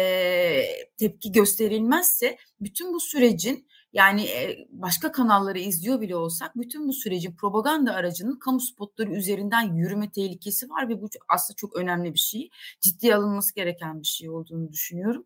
tepki 0.98 1.32
gösterilmezse 1.32 2.36
bütün 2.60 2.92
bu 2.92 3.00
sürecin 3.00 3.66
yani 3.92 4.28
başka 4.70 5.12
kanalları 5.12 5.58
izliyor 5.58 6.00
bile 6.00 6.16
olsak 6.16 6.56
bütün 6.56 6.88
bu 6.88 6.92
sürecin 6.92 7.36
propaganda 7.36 7.94
aracının 7.94 8.38
kamu 8.38 8.60
spotları 8.60 9.12
üzerinden 9.12 9.74
yürüme 9.74 10.10
tehlikesi 10.10 10.70
var 10.70 10.88
ve 10.88 11.02
bu 11.02 11.08
aslında 11.28 11.56
çok 11.56 11.76
önemli 11.76 12.14
bir 12.14 12.18
şey. 12.18 12.50
Ciddiye 12.80 13.14
alınması 13.14 13.54
gereken 13.54 14.00
bir 14.00 14.06
şey 14.06 14.30
olduğunu 14.30 14.72
düşünüyorum. 14.72 15.24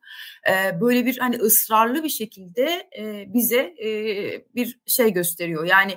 Böyle 0.81 1.07
bir 1.07 1.19
hani 1.19 1.37
ısrarlı 1.37 2.05
bir 2.05 2.09
şekilde 2.09 2.89
bize 3.35 3.75
bir 4.55 4.81
şey 4.87 5.13
gösteriyor. 5.13 5.65
Yani 5.65 5.93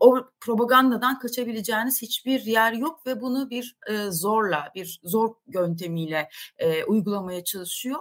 o 0.00 0.24
propagandadan 0.40 1.18
kaçabileceğiniz 1.18 2.02
hiçbir 2.02 2.40
yer 2.40 2.72
yok 2.72 3.06
ve 3.06 3.20
bunu 3.20 3.50
bir 3.50 3.76
e, 3.90 4.10
zorla, 4.10 4.72
bir 4.74 5.00
zor 5.04 5.34
yöntemiyle 5.54 6.28
e, 6.58 6.84
uygulamaya 6.84 7.44
çalışıyor. 7.44 8.00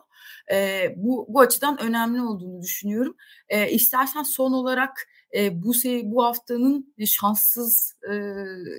E, 0.51 0.87
bu 0.97 1.25
bu 1.29 1.39
açıdan 1.39 1.81
önemli 1.81 2.21
olduğunu 2.21 2.61
düşünüyorum. 2.61 3.15
E, 3.49 3.71
istersen 3.71 4.23
son 4.23 4.51
olarak 4.51 5.07
e, 5.35 5.63
bu 5.63 5.73
se 5.73 6.01
bu 6.03 6.23
haftanın 6.23 6.93
şanssız 7.05 7.95
e, 8.11 8.15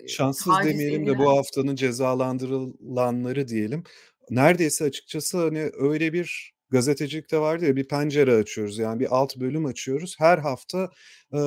şanssız 0.08 0.52
demeyelim 0.64 1.06
de 1.06 1.18
bu 1.18 1.38
haftanın 1.38 1.76
cezalandırılanları 1.76 3.48
diyelim. 3.48 3.84
Neredeyse 4.30 4.84
açıkçası 4.84 5.38
hani 5.38 5.70
öyle 5.78 6.12
bir 6.12 6.52
gazetecilikte 6.72 7.38
vardı 7.38 7.66
ya 7.66 7.76
bir 7.76 7.88
pencere 7.88 8.34
açıyoruz 8.34 8.78
yani 8.78 9.00
bir 9.00 9.16
alt 9.16 9.36
bölüm 9.36 9.66
açıyoruz. 9.66 10.16
Her 10.18 10.38
hafta 10.38 10.90
e, 11.34 11.38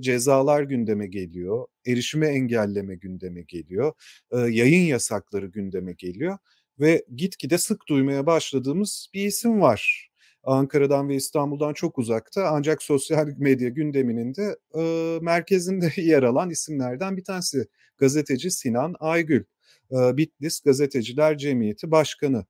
cezalar 0.00 0.62
gündeme 0.62 1.06
geliyor, 1.06 1.66
erişime 1.86 2.28
engelleme 2.28 2.94
gündeme 2.96 3.42
geliyor, 3.42 3.92
e, 4.32 4.38
yayın 4.38 4.86
yasakları 4.86 5.46
gündeme 5.46 5.92
geliyor 5.92 6.38
ve 6.80 7.04
gitgide 7.16 7.58
sık 7.58 7.88
duymaya 7.88 8.26
başladığımız 8.26 9.08
bir 9.14 9.26
isim 9.26 9.60
var. 9.60 10.10
Ankara'dan 10.44 11.08
ve 11.08 11.14
İstanbul'dan 11.14 11.74
çok 11.74 11.98
uzakta 11.98 12.48
ancak 12.50 12.82
sosyal 12.82 13.28
medya 13.38 13.68
gündeminin 13.68 14.34
de 14.34 14.56
e, 14.78 14.82
merkezinde 15.22 15.92
yer 16.02 16.22
alan 16.22 16.50
isimlerden 16.50 17.16
bir 17.16 17.24
tanesi. 17.24 17.66
Gazeteci 17.98 18.50
Sinan 18.50 18.94
Aygül, 19.00 19.44
Bitlis 19.90 20.60
Gazeteciler 20.60 21.38
Cemiyeti 21.38 21.90
Başkanı. 21.90 22.46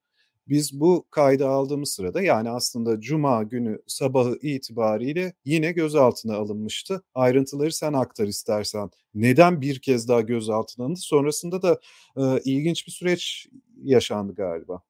Biz 0.48 0.80
bu 0.80 1.06
kaydı 1.11 1.48
aldığımız 1.48 1.90
sırada 1.90 2.22
yani 2.22 2.50
aslında 2.50 3.00
cuma 3.00 3.42
günü 3.42 3.78
sabahı 3.87 4.38
itibariyle 4.42 5.32
yine 5.44 5.72
gözaltına 5.72 6.37
alınmıştı. 6.37 7.02
Ayrıntıları 7.14 7.72
sen 7.72 7.92
aktar 7.92 8.26
istersen. 8.26 8.90
Neden 9.14 9.61
bir 9.61 9.78
kez 9.78 10.08
daha 10.08 10.20
gözaltına 10.20 10.84
alındı? 10.84 11.00
Sonrasında 11.00 11.62
da 11.62 11.80
e, 12.16 12.40
ilginç 12.44 12.87
bir 12.87 12.92
süreç 12.92 13.48
yaşandı 13.82 14.34
galiba. 14.34 14.82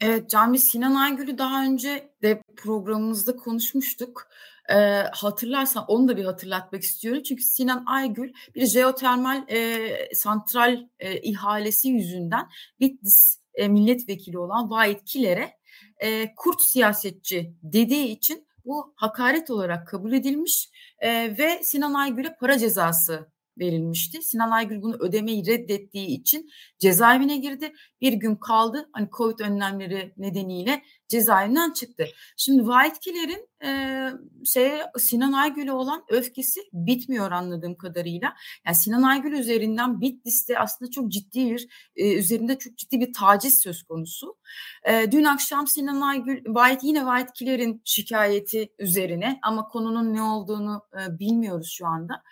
Evet, 0.00 0.30
Can 0.30 0.54
Sinan 0.54 0.94
Aygül'ü 0.94 1.38
daha 1.38 1.64
önce 1.64 2.10
de 2.22 2.42
programımızda 2.56 3.36
konuşmuştuk. 3.36 4.28
Ee, 4.68 5.02
hatırlarsan 5.12 5.84
onu 5.88 6.08
da 6.08 6.16
bir 6.16 6.24
hatırlatmak 6.24 6.82
istiyorum. 6.82 7.22
Çünkü 7.22 7.42
Sinan 7.42 7.84
Aygül 7.86 8.32
bir 8.54 8.66
jeotermal 8.66 9.44
e, 9.48 10.14
santral 10.14 10.86
e, 10.98 11.20
ihalesi 11.20 11.88
yüzünden 11.88 12.48
Bitlis 12.80 13.38
e, 13.56 13.68
milletvekili 13.68 14.38
olan 14.38 14.70
Vahit 14.70 15.04
Kiler'e 15.04 15.56
e, 15.98 16.34
kurt 16.34 16.60
siyasetçi 16.60 17.52
dediği 17.62 18.06
için 18.06 18.46
bu 18.64 18.94
hakaret 18.96 19.50
olarak 19.50 19.88
kabul 19.88 20.12
edilmiş 20.12 20.70
e, 20.98 21.38
ve 21.38 21.60
Sinan 21.62 21.94
Aygül'e 21.94 22.36
para 22.40 22.58
cezası 22.58 23.30
verilmişti. 23.58 24.22
Sinan 24.22 24.50
Aygül 24.50 24.82
bunu 24.82 24.96
ödemeyi 24.96 25.46
reddettiği 25.46 26.06
için 26.06 26.50
cezaevine 26.78 27.36
girdi. 27.36 27.72
Bir 28.00 28.12
gün 28.12 28.36
kaldı. 28.36 28.88
Hani 28.92 29.08
Covid 29.16 29.38
önlemleri 29.38 30.12
nedeniyle 30.16 30.82
cezaevinden 31.08 31.72
çıktı. 31.72 32.06
Şimdi 32.36 32.66
Vahitkiler'in 32.66 33.48
e, 33.64 34.10
şeye 34.44 34.82
Sinan 34.98 35.32
Aygül'e 35.32 35.72
olan 35.72 36.04
öfkesi 36.08 36.60
bitmiyor 36.72 37.30
anladığım 37.30 37.74
kadarıyla. 37.74 38.34
Yani 38.66 38.76
Sinan 38.76 39.02
Aygül 39.02 39.32
üzerinden 39.32 40.00
Bitlis'te 40.00 40.58
aslında 40.58 40.90
çok 40.90 41.12
ciddi 41.12 41.50
bir 41.50 41.68
e, 41.96 42.14
üzerinde 42.14 42.58
çok 42.58 42.78
ciddi 42.78 43.00
bir 43.00 43.12
taciz 43.12 43.58
söz 43.58 43.82
konusu. 43.82 44.36
E, 44.84 45.12
dün 45.12 45.24
akşam 45.24 45.66
Sinan 45.66 46.00
Aygül 46.00 46.42
Vahit 46.46 46.84
yine 46.84 47.06
Vahitkiler'in 47.06 47.82
şikayeti 47.84 48.68
üzerine 48.78 49.38
ama 49.42 49.68
konunun 49.68 50.14
ne 50.14 50.22
olduğunu 50.22 50.82
e, 50.94 51.18
bilmiyoruz 51.18 51.70
şu 51.70 51.86
anda. 51.86 52.22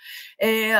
E, 0.42 0.74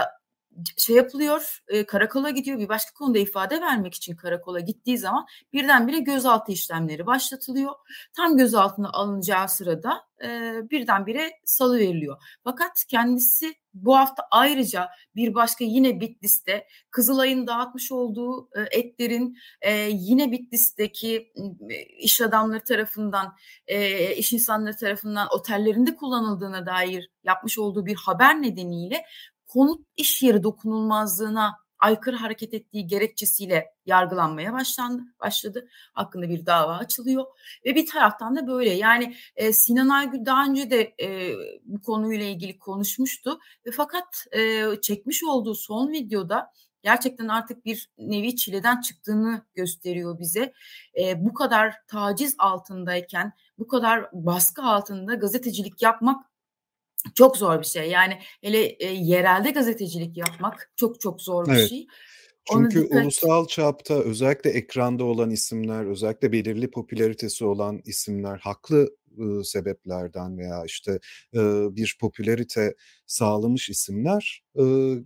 şey 0.77 0.97
yapılıyor, 0.97 1.62
e, 1.69 1.87
karakola 1.87 2.31
gidiyor. 2.31 2.59
Bir 2.59 2.69
başka 2.69 2.93
konuda 2.95 3.19
ifade 3.19 3.61
vermek 3.61 3.95
için 3.95 4.17
karakola 4.17 4.61
gittiği 4.61 4.99
zaman 4.99 5.27
birdenbire 5.53 5.99
gözaltı 5.99 6.53
işlemleri 6.53 7.07
başlatılıyor. 7.07 7.73
Tam 8.17 8.37
gözaltına 8.37 8.90
alınacağı 8.93 9.49
sırada 9.49 10.05
e, 10.25 10.61
birdenbire 10.71 11.31
salı 11.45 11.79
veriliyor. 11.79 12.23
Fakat 12.45 12.85
kendisi 12.88 13.55
bu 13.75 13.97
hafta 13.97 14.23
ayrıca 14.31 14.90
bir 15.17 15.35
başka 15.35 15.64
yine 15.64 16.01
Bitlis'te 16.01 16.67
Kızılay'ın 16.90 17.47
dağıtmış 17.47 17.93
olduğu 17.93 18.49
e, 18.57 18.79
etlerin 18.79 19.38
e, 19.61 19.88
yine 19.90 20.33
Bitlis'teki 20.33 21.33
e, 21.71 21.83
iş 21.83 22.21
adamları 22.21 22.64
tarafından, 22.64 23.37
iş 24.17 24.33
insanları 24.33 24.77
tarafından 24.77 25.29
otellerinde 25.31 25.97
kullanıldığına 25.97 26.67
dair 26.67 27.11
yapmış 27.25 27.59
olduğu 27.59 27.87
bir 27.87 27.95
haber 27.95 28.43
nedeniyle 28.43 29.05
konut 29.55 29.87
iş 29.97 30.23
yeri 30.23 30.43
dokunulmazlığına 30.43 31.64
aykırı 31.79 32.17
hareket 32.17 32.55
ettiği 32.55 32.87
gerekçesiyle 32.87 33.75
yargılanmaya 33.87 34.53
başlandı, 34.53 35.03
başladı. 35.21 35.69
Hakkında 35.93 36.29
bir 36.29 36.47
dava 36.47 36.77
açılıyor. 36.77 37.25
Ve 37.67 37.75
bir 37.75 37.87
taraftan 37.87 38.37
da 38.37 38.47
böyle 38.47 38.71
yani 38.71 39.17
e, 39.37 39.53
Sinan 39.53 39.88
Aygül 39.88 40.25
daha 40.25 40.47
önce 40.47 40.71
de 40.71 40.95
e, 41.01 41.35
bu 41.64 41.83
konuyla 41.83 42.27
ilgili 42.27 42.59
konuşmuştu. 42.59 43.38
Ve 43.67 43.71
fakat 43.71 44.27
e, 44.33 44.64
çekmiş 44.81 45.25
olduğu 45.25 45.55
son 45.55 45.93
videoda 45.93 46.53
gerçekten 46.83 47.29
artık 47.29 47.64
bir 47.64 47.90
nevi 47.99 48.37
çileden 48.37 48.81
çıktığını 48.81 49.43
gösteriyor 49.55 50.19
bize. 50.19 50.53
E, 51.01 51.25
bu 51.25 51.35
kadar 51.35 51.75
taciz 51.88 52.35
altındayken, 52.38 53.33
bu 53.59 53.67
kadar 53.67 54.09
baskı 54.12 54.62
altında 54.62 55.14
gazetecilik 55.14 55.83
yapmak 55.83 56.34
çok 57.14 57.37
zor 57.37 57.61
bir 57.61 57.67
şey. 57.67 57.90
Yani 57.90 58.19
hele 58.43 58.64
e, 58.64 58.87
yerelde 58.87 59.51
gazetecilik 59.51 60.17
yapmak 60.17 60.73
çok 60.77 61.01
çok 61.01 61.23
zor 61.23 61.47
bir 61.47 61.53
evet. 61.53 61.69
şey. 61.69 61.87
Çünkü 62.53 62.83
dikkat... 62.83 63.03
ulusal 63.03 63.47
çapta 63.47 63.95
özellikle 63.95 64.51
ekranda 64.51 65.05
olan 65.05 65.31
isimler, 65.31 65.85
özellikle 65.85 66.33
belirli 66.33 66.71
popülaritesi 66.71 67.45
olan 67.45 67.81
isimler 67.85 68.38
haklı 68.38 68.97
ıı, 69.19 69.45
sebeplerden 69.45 70.38
veya 70.38 70.64
işte 70.67 70.99
ıı, 71.37 71.77
bir 71.77 71.97
popülarite 72.01 72.75
sağlamış 73.07 73.69
isimler 73.71 74.43
ıı, 74.59 75.05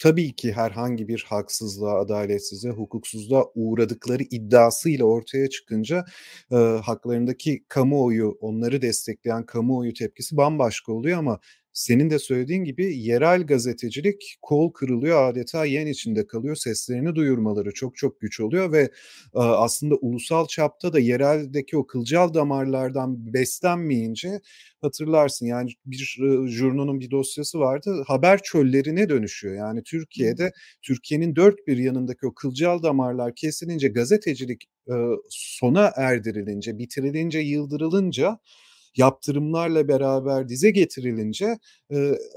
tabii 0.00 0.32
ki 0.36 0.52
herhangi 0.52 1.08
bir 1.08 1.24
haksızlığa, 1.28 2.00
adaletsizliğe, 2.00 2.74
hukuksuzluğa 2.74 3.44
uğradıkları 3.54 4.22
iddiasıyla 4.22 5.04
ortaya 5.04 5.50
çıkınca 5.50 6.04
e, 6.52 6.56
haklarındaki 6.56 7.64
kamuoyu, 7.68 8.38
onları 8.40 8.82
destekleyen 8.82 9.46
kamuoyu 9.46 9.94
tepkisi 9.94 10.36
bambaşka 10.36 10.92
oluyor 10.92 11.18
ama 11.18 11.40
senin 11.72 12.10
de 12.10 12.18
söylediğin 12.18 12.64
gibi 12.64 12.96
yerel 12.96 13.46
gazetecilik 13.46 14.36
kol 14.42 14.72
kırılıyor 14.72 15.30
adeta 15.30 15.64
yen 15.64 15.86
içinde 15.86 16.26
kalıyor. 16.26 16.56
Seslerini 16.56 17.14
duyurmaları 17.14 17.72
çok 17.74 17.96
çok 17.96 18.20
güç 18.20 18.40
oluyor 18.40 18.72
ve 18.72 18.90
aslında 19.34 19.94
ulusal 19.94 20.46
çapta 20.46 20.92
da 20.92 20.98
yereldeki 20.98 21.76
o 21.76 21.86
kılcal 21.86 22.34
damarlardan 22.34 23.34
beslenmeyince 23.34 24.40
hatırlarsın 24.80 25.46
yani 25.46 25.70
bir 25.86 26.18
jurnonun 26.48 27.00
bir 27.00 27.10
dosyası 27.10 27.58
vardı 27.58 28.04
haber 28.06 28.42
çöllerine 28.42 29.08
dönüşüyor. 29.08 29.54
Yani 29.54 29.82
Türkiye'de 29.82 30.52
Türkiye'nin 30.82 31.36
dört 31.36 31.66
bir 31.66 31.76
yanındaki 31.76 32.26
o 32.26 32.34
kılcal 32.34 32.82
damarlar 32.82 33.34
kesilince 33.34 33.88
gazetecilik 33.88 34.64
sona 35.28 35.92
erdirilince, 35.96 36.78
bitirilince, 36.78 37.38
yıldırılınca 37.38 38.38
yaptırımlarla 38.96 39.88
beraber 39.88 40.48
dize 40.48 40.70
getirilince 40.70 41.58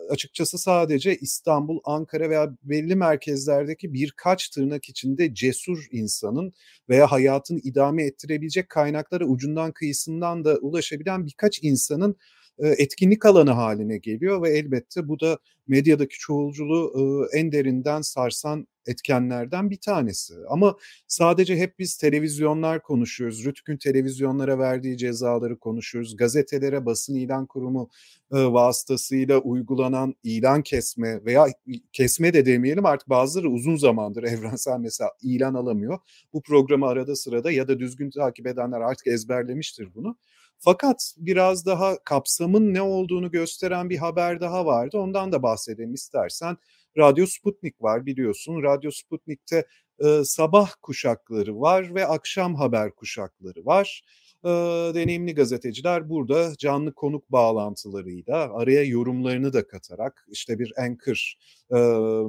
açıkçası 0.10 0.58
sadece 0.58 1.16
İstanbul, 1.16 1.80
Ankara 1.84 2.30
veya 2.30 2.50
belli 2.64 2.96
merkezlerdeki 2.96 3.94
birkaç 3.94 4.50
tırnak 4.50 4.90
içinde 4.90 5.34
cesur 5.34 5.88
insanın 5.92 6.54
veya 6.90 7.12
hayatını 7.12 7.60
idame 7.60 8.04
ettirebilecek 8.04 8.70
kaynaklara 8.70 9.26
ucundan 9.26 9.72
kıyısından 9.72 10.46
da 10.46 10.58
ulaşabilen 10.62 11.26
birkaç 11.26 11.64
insanın 11.64 12.16
etkinlik 12.60 13.26
alanı 13.26 13.52
haline 13.52 13.98
geliyor 13.98 14.42
ve 14.42 14.58
elbette 14.58 15.08
bu 15.08 15.20
da 15.20 15.40
medyadaki 15.68 16.20
çoğulculuğu 16.20 17.28
en 17.34 17.52
derinden 17.52 18.02
sarsan 18.02 18.68
etkenlerden 18.86 19.70
bir 19.70 19.80
tanesi. 19.82 20.34
Ama 20.50 20.76
sadece 21.08 21.58
hep 21.58 21.80
biz 21.80 21.98
televizyonlar 21.98 22.82
konuşuyoruz. 22.84 23.46
Rütük'ün 23.46 23.78
televizyonlara 23.78 24.60
verdiği 24.60 24.98
cezaları 24.98 25.60
konuşuyoruz. 25.60 26.18
Gazetelere 26.18 26.86
basın 26.86 27.16
ilan 27.16 27.46
kurumu 27.46 27.90
vasıtasıyla 28.32 29.38
uygulanan 29.38 30.16
ilan 30.24 30.62
kesme 30.62 31.26
veya 31.26 31.48
kesme 31.92 32.34
de 32.34 32.46
demeyelim 32.46 32.86
artık 32.86 33.10
bazıları 33.10 33.50
uzun 33.50 33.76
zamandır 33.76 34.24
evrensel 34.34 34.80
mesela 34.80 35.12
ilan 35.22 35.54
alamıyor. 35.54 36.00
Bu 36.34 36.42
programı 36.42 36.88
arada 36.88 37.16
sırada 37.16 37.52
ya 37.52 37.68
da 37.68 37.80
düzgün 37.80 38.10
takip 38.10 38.48
edenler 38.48 38.82
artık 38.82 39.08
ezberlemiştir 39.08 39.96
bunu. 39.96 40.18
Fakat 40.66 41.16
biraz 41.18 41.66
daha 41.66 42.04
kapsamın 42.04 42.74
ne 42.74 42.82
olduğunu 42.82 43.32
gösteren 43.32 43.90
bir 43.90 43.98
haber 43.98 44.42
daha 44.42 44.66
vardı. 44.66 44.98
Ondan 44.98 45.32
da 45.32 45.44
bahsedelim 45.44 45.94
istersen. 45.94 46.58
Radyo 46.98 47.26
Sputnik 47.26 47.82
var 47.82 48.06
biliyorsun. 48.06 48.64
Radyo 48.64 48.92
Sputnik'te 48.92 49.66
e, 50.00 50.24
sabah 50.24 50.72
kuşakları 50.82 51.60
var 51.60 51.96
ve 51.96 52.06
akşam 52.08 52.56
haber 52.56 52.96
kuşakları 52.96 53.66
var. 53.66 54.04
E, 54.44 54.50
deneyimli 54.94 55.36
gazeteciler 55.36 56.10
burada 56.10 56.52
canlı 56.58 56.94
konuk 56.94 57.32
bağlantılarıyla 57.32 58.54
araya 58.54 58.84
yorumlarını 58.84 59.54
da 59.54 59.68
katarak 59.68 60.26
işte 60.32 60.60
bir 60.60 60.74
anchor 60.78 61.34
e, 61.72 61.76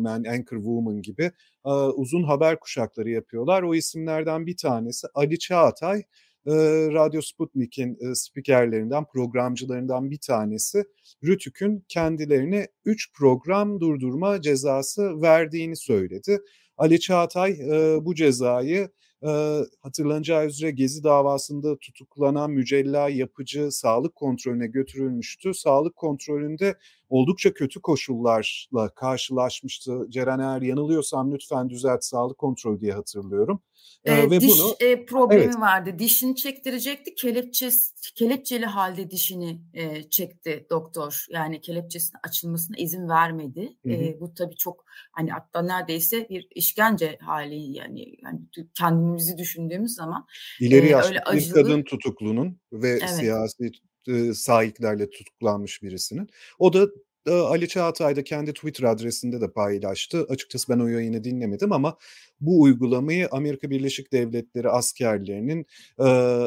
man, 0.00 0.24
anchor 0.24 0.56
woman 0.56 1.02
gibi 1.02 1.30
e, 1.66 1.70
uzun 1.70 2.22
haber 2.22 2.60
kuşakları 2.60 3.10
yapıyorlar. 3.10 3.62
O 3.62 3.74
isimlerden 3.74 4.46
bir 4.46 4.56
tanesi 4.56 5.06
Ali 5.14 5.38
Çağatay 5.38 6.02
e, 6.46 6.52
Radyo 6.92 7.22
Sputnik'in 7.22 7.98
e, 8.00 8.14
spikerlerinden, 8.14 9.04
programcılarından 9.04 10.10
bir 10.10 10.18
tanesi 10.18 10.84
Rütük'ün 11.24 11.84
kendilerine 11.88 12.68
3 12.84 13.12
program 13.12 13.80
durdurma 13.80 14.40
cezası 14.40 15.22
verdiğini 15.22 15.76
söyledi. 15.76 16.38
Ali 16.76 17.00
Çağatay 17.00 17.50
e, 17.50 18.04
bu 18.04 18.14
cezayı 18.14 18.88
e, 19.22 19.60
hatırlanacağı 19.80 20.46
üzere 20.46 20.70
Gezi 20.70 21.04
davasında 21.04 21.78
tutuklanan 21.78 22.50
mücella 22.50 23.08
yapıcı 23.08 23.72
sağlık 23.72 24.14
kontrolüne 24.14 24.66
götürülmüştü. 24.66 25.54
Sağlık 25.54 25.96
kontrolünde 25.96 26.74
oldukça 27.08 27.54
kötü 27.54 27.80
koşullarla 27.80 28.88
karşılaşmıştı. 28.94 30.06
Ceren 30.08 30.38
eğer 30.38 30.62
yanılıyorsam 30.62 31.32
lütfen 31.32 31.70
düzelt 31.70 32.04
sağlık 32.04 32.38
kontrolü 32.38 32.80
diye 32.80 32.92
hatırlıyorum. 32.92 33.62
E, 34.04 34.30
ve 34.30 34.40
diş 34.40 34.52
bunu, 34.52 34.76
e, 34.80 35.06
problemi 35.06 35.44
evet. 35.44 35.60
vardı. 35.60 35.98
Dişini 35.98 36.36
çektirecekti. 36.36 37.14
Kelepçe, 37.14 37.70
kelepçeli 38.14 38.66
halde 38.66 39.10
dişini 39.10 39.60
e, 39.74 40.02
çekti 40.02 40.66
doktor. 40.70 41.26
Yani 41.30 41.60
kelepçesinin 41.60 42.20
açılmasına 42.22 42.76
izin 42.76 43.08
vermedi. 43.08 43.76
Hı 43.86 43.88
hı. 43.88 43.92
E, 43.92 44.20
bu 44.20 44.34
tabii 44.34 44.56
çok 44.56 44.84
hani 45.12 45.30
hatta 45.30 45.62
neredeyse 45.62 46.28
bir 46.28 46.48
işkence 46.54 47.18
hali 47.20 47.76
yani, 47.76 48.16
yani 48.22 48.40
kendimizi 48.74 49.38
düşündüğümüz 49.38 49.94
zaman. 49.94 50.26
İleri 50.60 50.86
e, 50.86 50.90
yaşlı 50.90 51.18
acılı, 51.26 51.56
bir 51.56 51.62
kadın 51.62 51.82
tutuklunun 51.82 52.60
ve 52.72 52.88
evet. 52.88 53.10
siyasi 53.10 53.70
e, 54.08 54.34
sahiplerle 54.34 55.10
tutuklanmış 55.10 55.82
birisinin. 55.82 56.28
O 56.58 56.72
da 56.72 56.86
Ali 57.30 57.68
Çağatay 57.68 58.16
da 58.16 58.24
kendi 58.24 58.52
Twitter 58.52 58.84
adresinde 58.84 59.40
de 59.40 59.52
paylaştı. 59.52 60.26
Açıkçası 60.28 60.72
ben 60.72 60.78
o 60.78 60.86
yayını 60.86 61.24
dinlemedim 61.24 61.72
ama 61.72 61.96
bu 62.46 62.62
uygulamayı 62.62 63.28
Amerika 63.30 63.70
Birleşik 63.70 64.12
Devletleri 64.12 64.68
askerlerinin 64.70 65.66
e, 65.98 66.06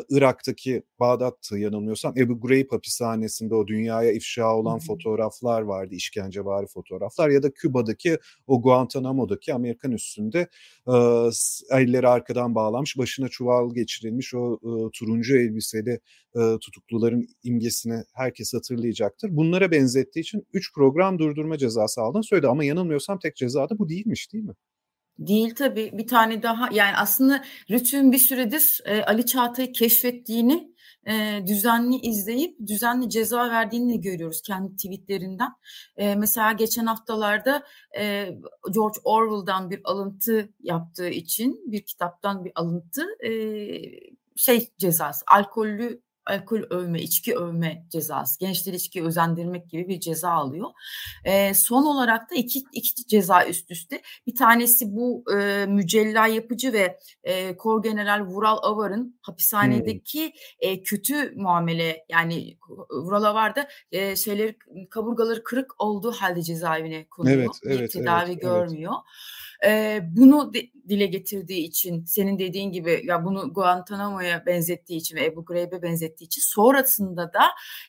Irak'taki 0.10 0.84
Bağdat'tı 1.00 1.58
yanılmıyorsam 1.58 2.14
Ebu 2.18 2.42
Ghraib 2.42 2.72
hapishanesinde 2.72 3.56
o 3.56 3.68
dünyaya 3.68 4.12
ifşa 4.12 4.56
olan 4.56 4.80
fotoğraflar 4.80 5.62
vardı, 5.62 5.96
işkencevari 5.96 6.68
fotoğraflar 6.68 7.30
ya 7.30 7.44
da 7.44 7.52
Küba'daki 7.52 8.18
o 8.48 8.62
Guantanamo'daki 8.62 9.54
Amerikan 9.54 9.92
üstünde 9.92 10.48
e, 10.88 10.96
elleri 11.72 12.08
arkadan 12.08 12.56
bağlanmış, 12.56 12.98
başına 12.98 13.28
çuval 13.28 13.74
geçirilmiş 13.74 14.34
o 14.34 14.54
e, 14.56 14.92
turuncu 14.94 15.38
elbiseli 15.38 16.00
e, 16.36 16.58
tutukluların 16.62 17.28
imgesini 17.44 18.04
herkes 18.14 18.54
hatırlayacaktır. 18.54 19.36
Bunlara 19.38 19.72
benzettiği 19.72 20.24
için 20.24 20.48
3 20.54 20.74
program 20.74 21.20
durdurma 21.20 21.58
cezası 21.58 22.02
aldığını 22.02 22.24
söyledi 22.24 22.48
ama 22.48 22.64
yanılmıyorsam 22.64 23.20
tek 23.20 23.36
ceza 23.36 23.70
da 23.70 23.80
bu 23.80 23.90
değilmiş 23.90 24.34
değil 24.34 24.44
mi? 24.44 24.54
Değil 25.20 25.56
tabii. 25.56 25.90
Bir 25.94 26.08
tane 26.08 26.44
daha 26.44 26.70
yani 26.72 26.98
aslında 26.98 27.44
Rütü'nün 27.72 28.12
bir 28.12 28.18
süredir 28.18 28.82
e, 28.86 29.04
Ali 29.04 29.26
Çağatay'ı 29.26 29.72
keşfettiğini 29.72 30.74
e, 31.08 31.44
düzenli 31.48 31.96
izleyip 31.96 32.68
düzenli 32.68 33.10
ceza 33.10 33.50
verdiğini 33.50 34.02
görüyoruz 34.02 34.42
kendi 34.42 34.76
tweetlerinden. 34.76 35.52
E, 35.98 36.16
mesela 36.16 36.52
geçen 36.52 36.86
haftalarda 36.86 37.64
e, 37.98 38.30
George 38.74 39.00
Orwell'dan 39.04 39.70
bir 39.70 39.82
alıntı 39.84 40.50
yaptığı 40.60 41.10
için 41.10 41.72
bir 41.72 41.82
kitaptan 41.82 42.46
bir 42.46 42.52
alıntı 42.56 43.06
e, 43.26 43.32
şey 44.36 44.70
cezası 44.78 45.26
alkollü 45.32 46.02
alkol 46.30 46.62
övme, 46.70 47.02
içki 47.02 47.38
övme 47.38 47.86
cezası, 47.90 48.40
gençleri 48.40 48.76
içki 48.76 49.04
özendirmek 49.04 49.70
gibi 49.70 49.88
bir 49.88 50.00
ceza 50.00 50.30
alıyor. 50.30 50.70
E, 51.24 51.54
son 51.54 51.84
olarak 51.84 52.32
da 52.32 52.36
iki, 52.36 52.64
iki 52.72 53.08
ceza 53.08 53.46
üst 53.46 53.72
üste. 53.72 54.02
Bir 54.28 54.36
tanesi 54.36 54.96
bu 54.96 55.24
e, 55.38 55.66
mücella 55.66 56.28
yapıcı 56.28 56.74
ve 56.74 57.00
e, 57.24 57.58
Kor 57.58 57.84
General 57.84 58.26
Vural 58.26 58.58
Avar'ın 58.62 59.20
hapishanedeki 59.22 60.26
hmm. 60.26 60.70
e, 60.70 60.84
kötü 60.84 61.34
muamele 61.36 62.06
yani 62.10 62.58
Vural 62.90 63.24
Avar 63.24 63.56
da 63.56 63.68
e, 63.92 64.16
şeyleri 64.16 64.58
kaburgaları 64.90 65.44
kırık 65.44 65.82
olduğu 65.82 66.12
halde 66.12 66.42
cezaevine 66.42 67.06
konuyor. 67.10 67.38
Evet, 67.38 67.50
evet, 67.66 67.80
bir 67.80 67.88
tedavi 67.88 68.32
evet, 68.32 68.42
görmüyor. 68.42 68.94
Evet. 68.94 69.47
E, 69.66 70.02
bunu 70.18 70.54
de, 70.54 70.62
dile 70.90 71.06
getirdiği 71.06 71.62
için 71.64 72.06
senin 72.06 72.40
dediğin 72.40 72.72
gibi 72.72 73.02
ya 73.06 73.26
bunu 73.26 73.54
Guantanamo'ya 73.54 74.46
benzettiği 74.46 75.00
için 75.00 75.16
ve 75.16 75.26
Ebu 75.26 75.46
Ghraib'e 75.46 75.82
benzettiği 75.82 76.28
için 76.28 76.42
sonrasında 76.42 77.34
da 77.34 77.42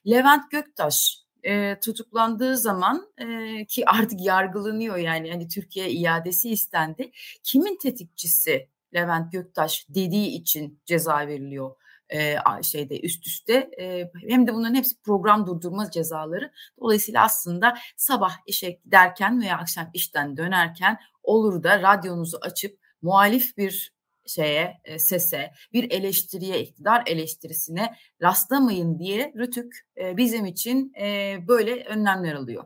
Levent 0.07 0.50
Göktaş 0.50 1.18
e, 1.42 1.81
tutuklandığı 1.81 2.57
zaman 2.57 3.12
e, 3.18 3.64
ki 3.66 3.85
artık 3.87 4.20
yargılanıyor 4.20 4.96
yani 4.96 5.31
hani 5.31 5.48
Türkiye 5.48 5.90
iadesi 5.90 6.50
istendi. 6.50 7.11
Kimin 7.42 7.78
tetikçisi 7.83 8.68
Levent 8.94 9.33
Göktaş 9.33 9.87
dediği 9.88 10.28
için 10.28 10.81
ceza 10.87 11.26
veriliyor 11.26 11.76
e, 12.10 12.36
şeyde 12.62 13.00
üst 13.00 13.26
üste 13.26 13.70
e, 13.80 14.10
hem 14.28 14.46
de 14.46 14.54
bunların 14.54 14.74
hepsi 14.74 15.02
program 15.02 15.46
durdurma 15.46 15.90
cezaları. 15.90 16.52
Dolayısıyla 16.80 17.24
aslında 17.24 17.74
sabah 17.96 18.32
işe 18.46 18.70
giderken 18.70 19.40
veya 19.40 19.58
akşam 19.58 19.90
işten 19.94 20.36
dönerken 20.36 20.98
olur 21.22 21.62
da 21.62 21.82
radyonuzu 21.82 22.38
açıp 22.42 22.78
muhalif 23.02 23.56
bir 23.56 23.98
şeye, 24.26 24.80
e, 24.84 24.98
sese, 24.98 25.50
bir 25.72 25.90
eleştiriye, 25.90 26.62
iktidar 26.62 27.02
eleştirisine 27.06 27.94
rastlamayın 28.22 28.98
diye 28.98 29.32
Rütük 29.36 29.86
e, 30.00 30.16
bizim 30.16 30.46
için 30.46 30.92
e, 31.00 31.36
böyle 31.48 31.84
önlemler 31.84 32.34
alıyor. 32.34 32.64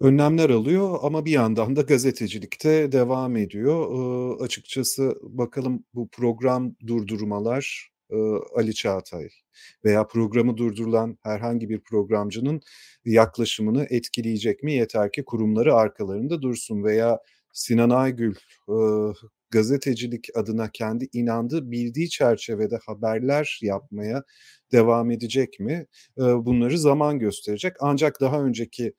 Önlemler 0.00 0.50
alıyor 0.50 0.98
ama 1.02 1.24
bir 1.24 1.30
yandan 1.30 1.76
da 1.76 1.82
gazetecilikte 1.82 2.92
devam 2.92 3.36
ediyor. 3.36 3.90
E, 3.90 4.42
açıkçası 4.44 5.18
bakalım 5.22 5.84
bu 5.94 6.08
program 6.08 6.74
durdurmalar 6.86 7.91
Ali 8.56 8.74
Çağatay 8.74 9.28
veya 9.84 10.06
programı 10.06 10.56
durdurulan 10.56 11.18
herhangi 11.22 11.68
bir 11.68 11.80
programcının 11.80 12.60
yaklaşımını 13.04 13.86
etkileyecek 13.90 14.62
mi? 14.62 14.72
Yeter 14.72 15.12
ki 15.12 15.24
kurumları 15.24 15.74
arkalarında 15.74 16.42
dursun 16.42 16.84
veya 16.84 17.18
Sinan 17.52 17.90
Aygül 17.90 18.34
gazetecilik 19.50 20.28
adına 20.34 20.70
kendi 20.72 21.08
inandığı, 21.12 21.70
bildiği 21.70 22.08
çerçevede 22.08 22.78
haberler 22.86 23.58
yapmaya 23.62 24.22
devam 24.72 25.10
edecek 25.10 25.60
mi? 25.60 25.86
Bunları 26.16 26.78
zaman 26.78 27.18
gösterecek. 27.18 27.72
Ancak 27.80 28.20
daha 28.20 28.42
önceki 28.42 28.92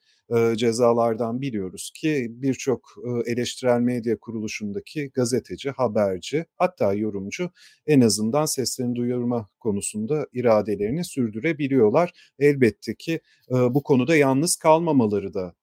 cezalardan 0.55 1.41
biliyoruz 1.41 1.91
ki 1.95 2.27
birçok 2.29 2.95
eleştirel 3.25 3.79
medya 3.79 4.17
kuruluşundaki 4.19 5.11
gazeteci, 5.13 5.69
haberci 5.69 6.45
hatta 6.57 6.93
yorumcu 6.93 7.49
en 7.87 8.01
azından 8.01 8.45
seslerini 8.45 8.95
duyurma 8.95 9.49
konusunda 9.59 10.27
iradelerini 10.33 11.05
sürdürebiliyorlar. 11.05 12.11
Elbette 12.39 12.95
ki 12.95 13.19
bu 13.49 13.83
konuda 13.83 14.15
yalnız 14.15 14.55
kalmamaları 14.55 15.33
da 15.33 15.53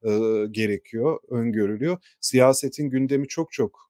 gerekiyor, 0.50 1.18
öngörülüyor. 1.30 1.98
Siyasetin 2.20 2.90
gündemi 2.90 3.28
çok 3.28 3.52
çok 3.52 3.89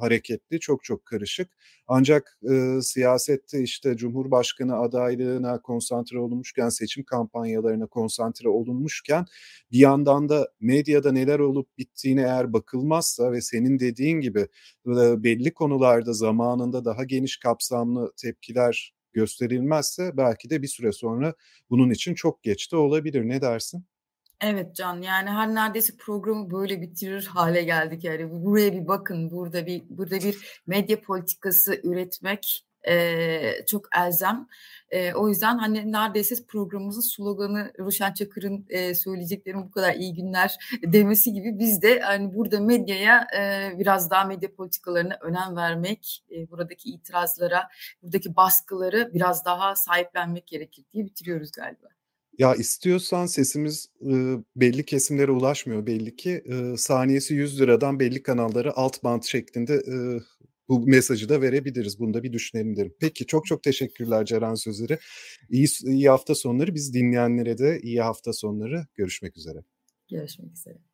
hareketli, 0.00 0.60
çok 0.60 0.84
çok 0.84 1.04
karışık. 1.06 1.48
Ancak 1.86 2.38
siyasette 2.80 3.62
işte 3.62 3.96
Cumhurbaşkanı 3.96 4.76
adaylığına 4.78 5.62
konsantre 5.62 6.18
olunmuşken, 6.18 6.68
seçim 6.68 7.04
kampanyalarına 7.04 7.86
konsantre 7.86 8.48
olunmuşken 8.48 9.24
bir 9.72 9.78
yandan 9.78 10.28
da 10.28 10.48
medyada 10.60 11.12
neler 11.12 11.38
olup 11.38 11.78
bittiğine 11.78 12.22
eğer 12.22 12.52
bakılmazsa 12.52 13.32
ve 13.32 13.40
senin 13.40 13.78
dediğin 13.78 14.20
gibi 14.20 14.48
belli 15.22 15.54
konularda 15.54 16.12
zamanında 16.12 16.84
daha 16.84 17.04
geniş 17.04 17.36
kapsamlı 17.38 18.12
tepkiler 18.16 18.94
gösterilmezse 19.12 20.16
belki 20.16 20.50
de 20.50 20.62
bir 20.62 20.68
süre 20.68 20.92
sonra 20.92 21.34
bunun 21.70 21.90
için 21.90 22.14
çok 22.14 22.42
geç 22.42 22.72
de 22.72 22.76
olabilir. 22.76 23.28
Ne 23.28 23.40
dersin? 23.42 23.84
Evet 24.40 24.76
Can, 24.76 25.02
yani 25.02 25.30
her 25.30 25.54
neredeyse 25.54 25.96
programı 25.96 26.50
böyle 26.50 26.80
bitirir 26.80 27.26
hale 27.26 27.62
geldik 27.62 28.04
yani. 28.04 28.44
Buraya 28.44 28.72
bir 28.72 28.88
bakın, 28.88 29.30
burada 29.30 29.66
bir 29.66 29.82
burada 29.90 30.16
bir 30.16 30.60
medya 30.66 31.00
politikası 31.00 31.80
üretmek 31.84 32.64
e, 32.88 33.64
çok 33.66 33.86
elzem. 33.96 34.46
E, 34.90 35.12
o 35.14 35.28
yüzden 35.28 35.58
hani 35.58 35.92
neredeyse 35.92 36.34
programımızın 36.48 37.00
sloganı 37.00 37.72
Ruşen 37.78 38.12
Çakır'ın 38.14 38.66
e, 38.68 38.94
söyleyeceklerim 38.94 39.62
bu 39.62 39.70
kadar 39.70 39.94
iyi 39.94 40.14
günler 40.14 40.56
demesi 40.82 41.32
gibi 41.32 41.58
biz 41.58 41.82
de 41.82 42.00
hani 42.00 42.34
burada 42.34 42.60
medyaya 42.60 43.26
e, 43.38 43.72
biraz 43.78 44.10
daha 44.10 44.24
medya 44.24 44.54
politikalarına 44.54 45.18
önem 45.20 45.56
vermek, 45.56 46.24
e, 46.30 46.50
buradaki 46.50 46.90
itirazlara, 46.90 47.68
buradaki 48.02 48.36
baskıları 48.36 49.10
biraz 49.14 49.44
daha 49.44 49.76
sahiplenmek 49.76 50.46
gerekir 50.46 50.84
diye 50.92 51.04
bitiriyoruz 51.04 51.52
galiba. 51.52 51.97
Ya 52.38 52.54
istiyorsan 52.54 53.26
sesimiz 53.26 53.86
e, 54.02 54.12
belli 54.56 54.84
kesimlere 54.84 55.30
ulaşmıyor 55.30 55.86
belli 55.86 56.16
ki. 56.16 56.42
E, 56.46 56.76
saniyesi 56.76 57.34
100 57.34 57.60
liradan 57.60 58.00
belli 58.00 58.22
kanallara 58.22 58.72
alt 58.76 59.04
bant 59.04 59.24
şeklinde 59.24 59.74
e, 59.74 59.94
bu 60.68 60.86
mesajı 60.86 61.28
da 61.28 61.42
verebiliriz. 61.42 61.98
Bunu 61.98 62.14
da 62.14 62.22
bir 62.22 62.32
düşünelim 62.32 62.76
derim. 62.76 62.94
Peki 63.00 63.26
çok 63.26 63.46
çok 63.46 63.62
teşekkürler 63.62 64.24
Ceren 64.24 64.54
Sözleri. 64.54 64.98
İyi, 65.50 65.66
iyi 65.84 66.08
hafta 66.08 66.34
sonları. 66.34 66.74
Biz 66.74 66.94
dinleyenlere 66.94 67.58
de 67.58 67.80
iyi 67.82 68.02
hafta 68.02 68.32
sonları. 68.32 68.86
Görüşmek 68.94 69.36
üzere. 69.36 69.58
Görüşmek 70.10 70.52
üzere. 70.52 70.87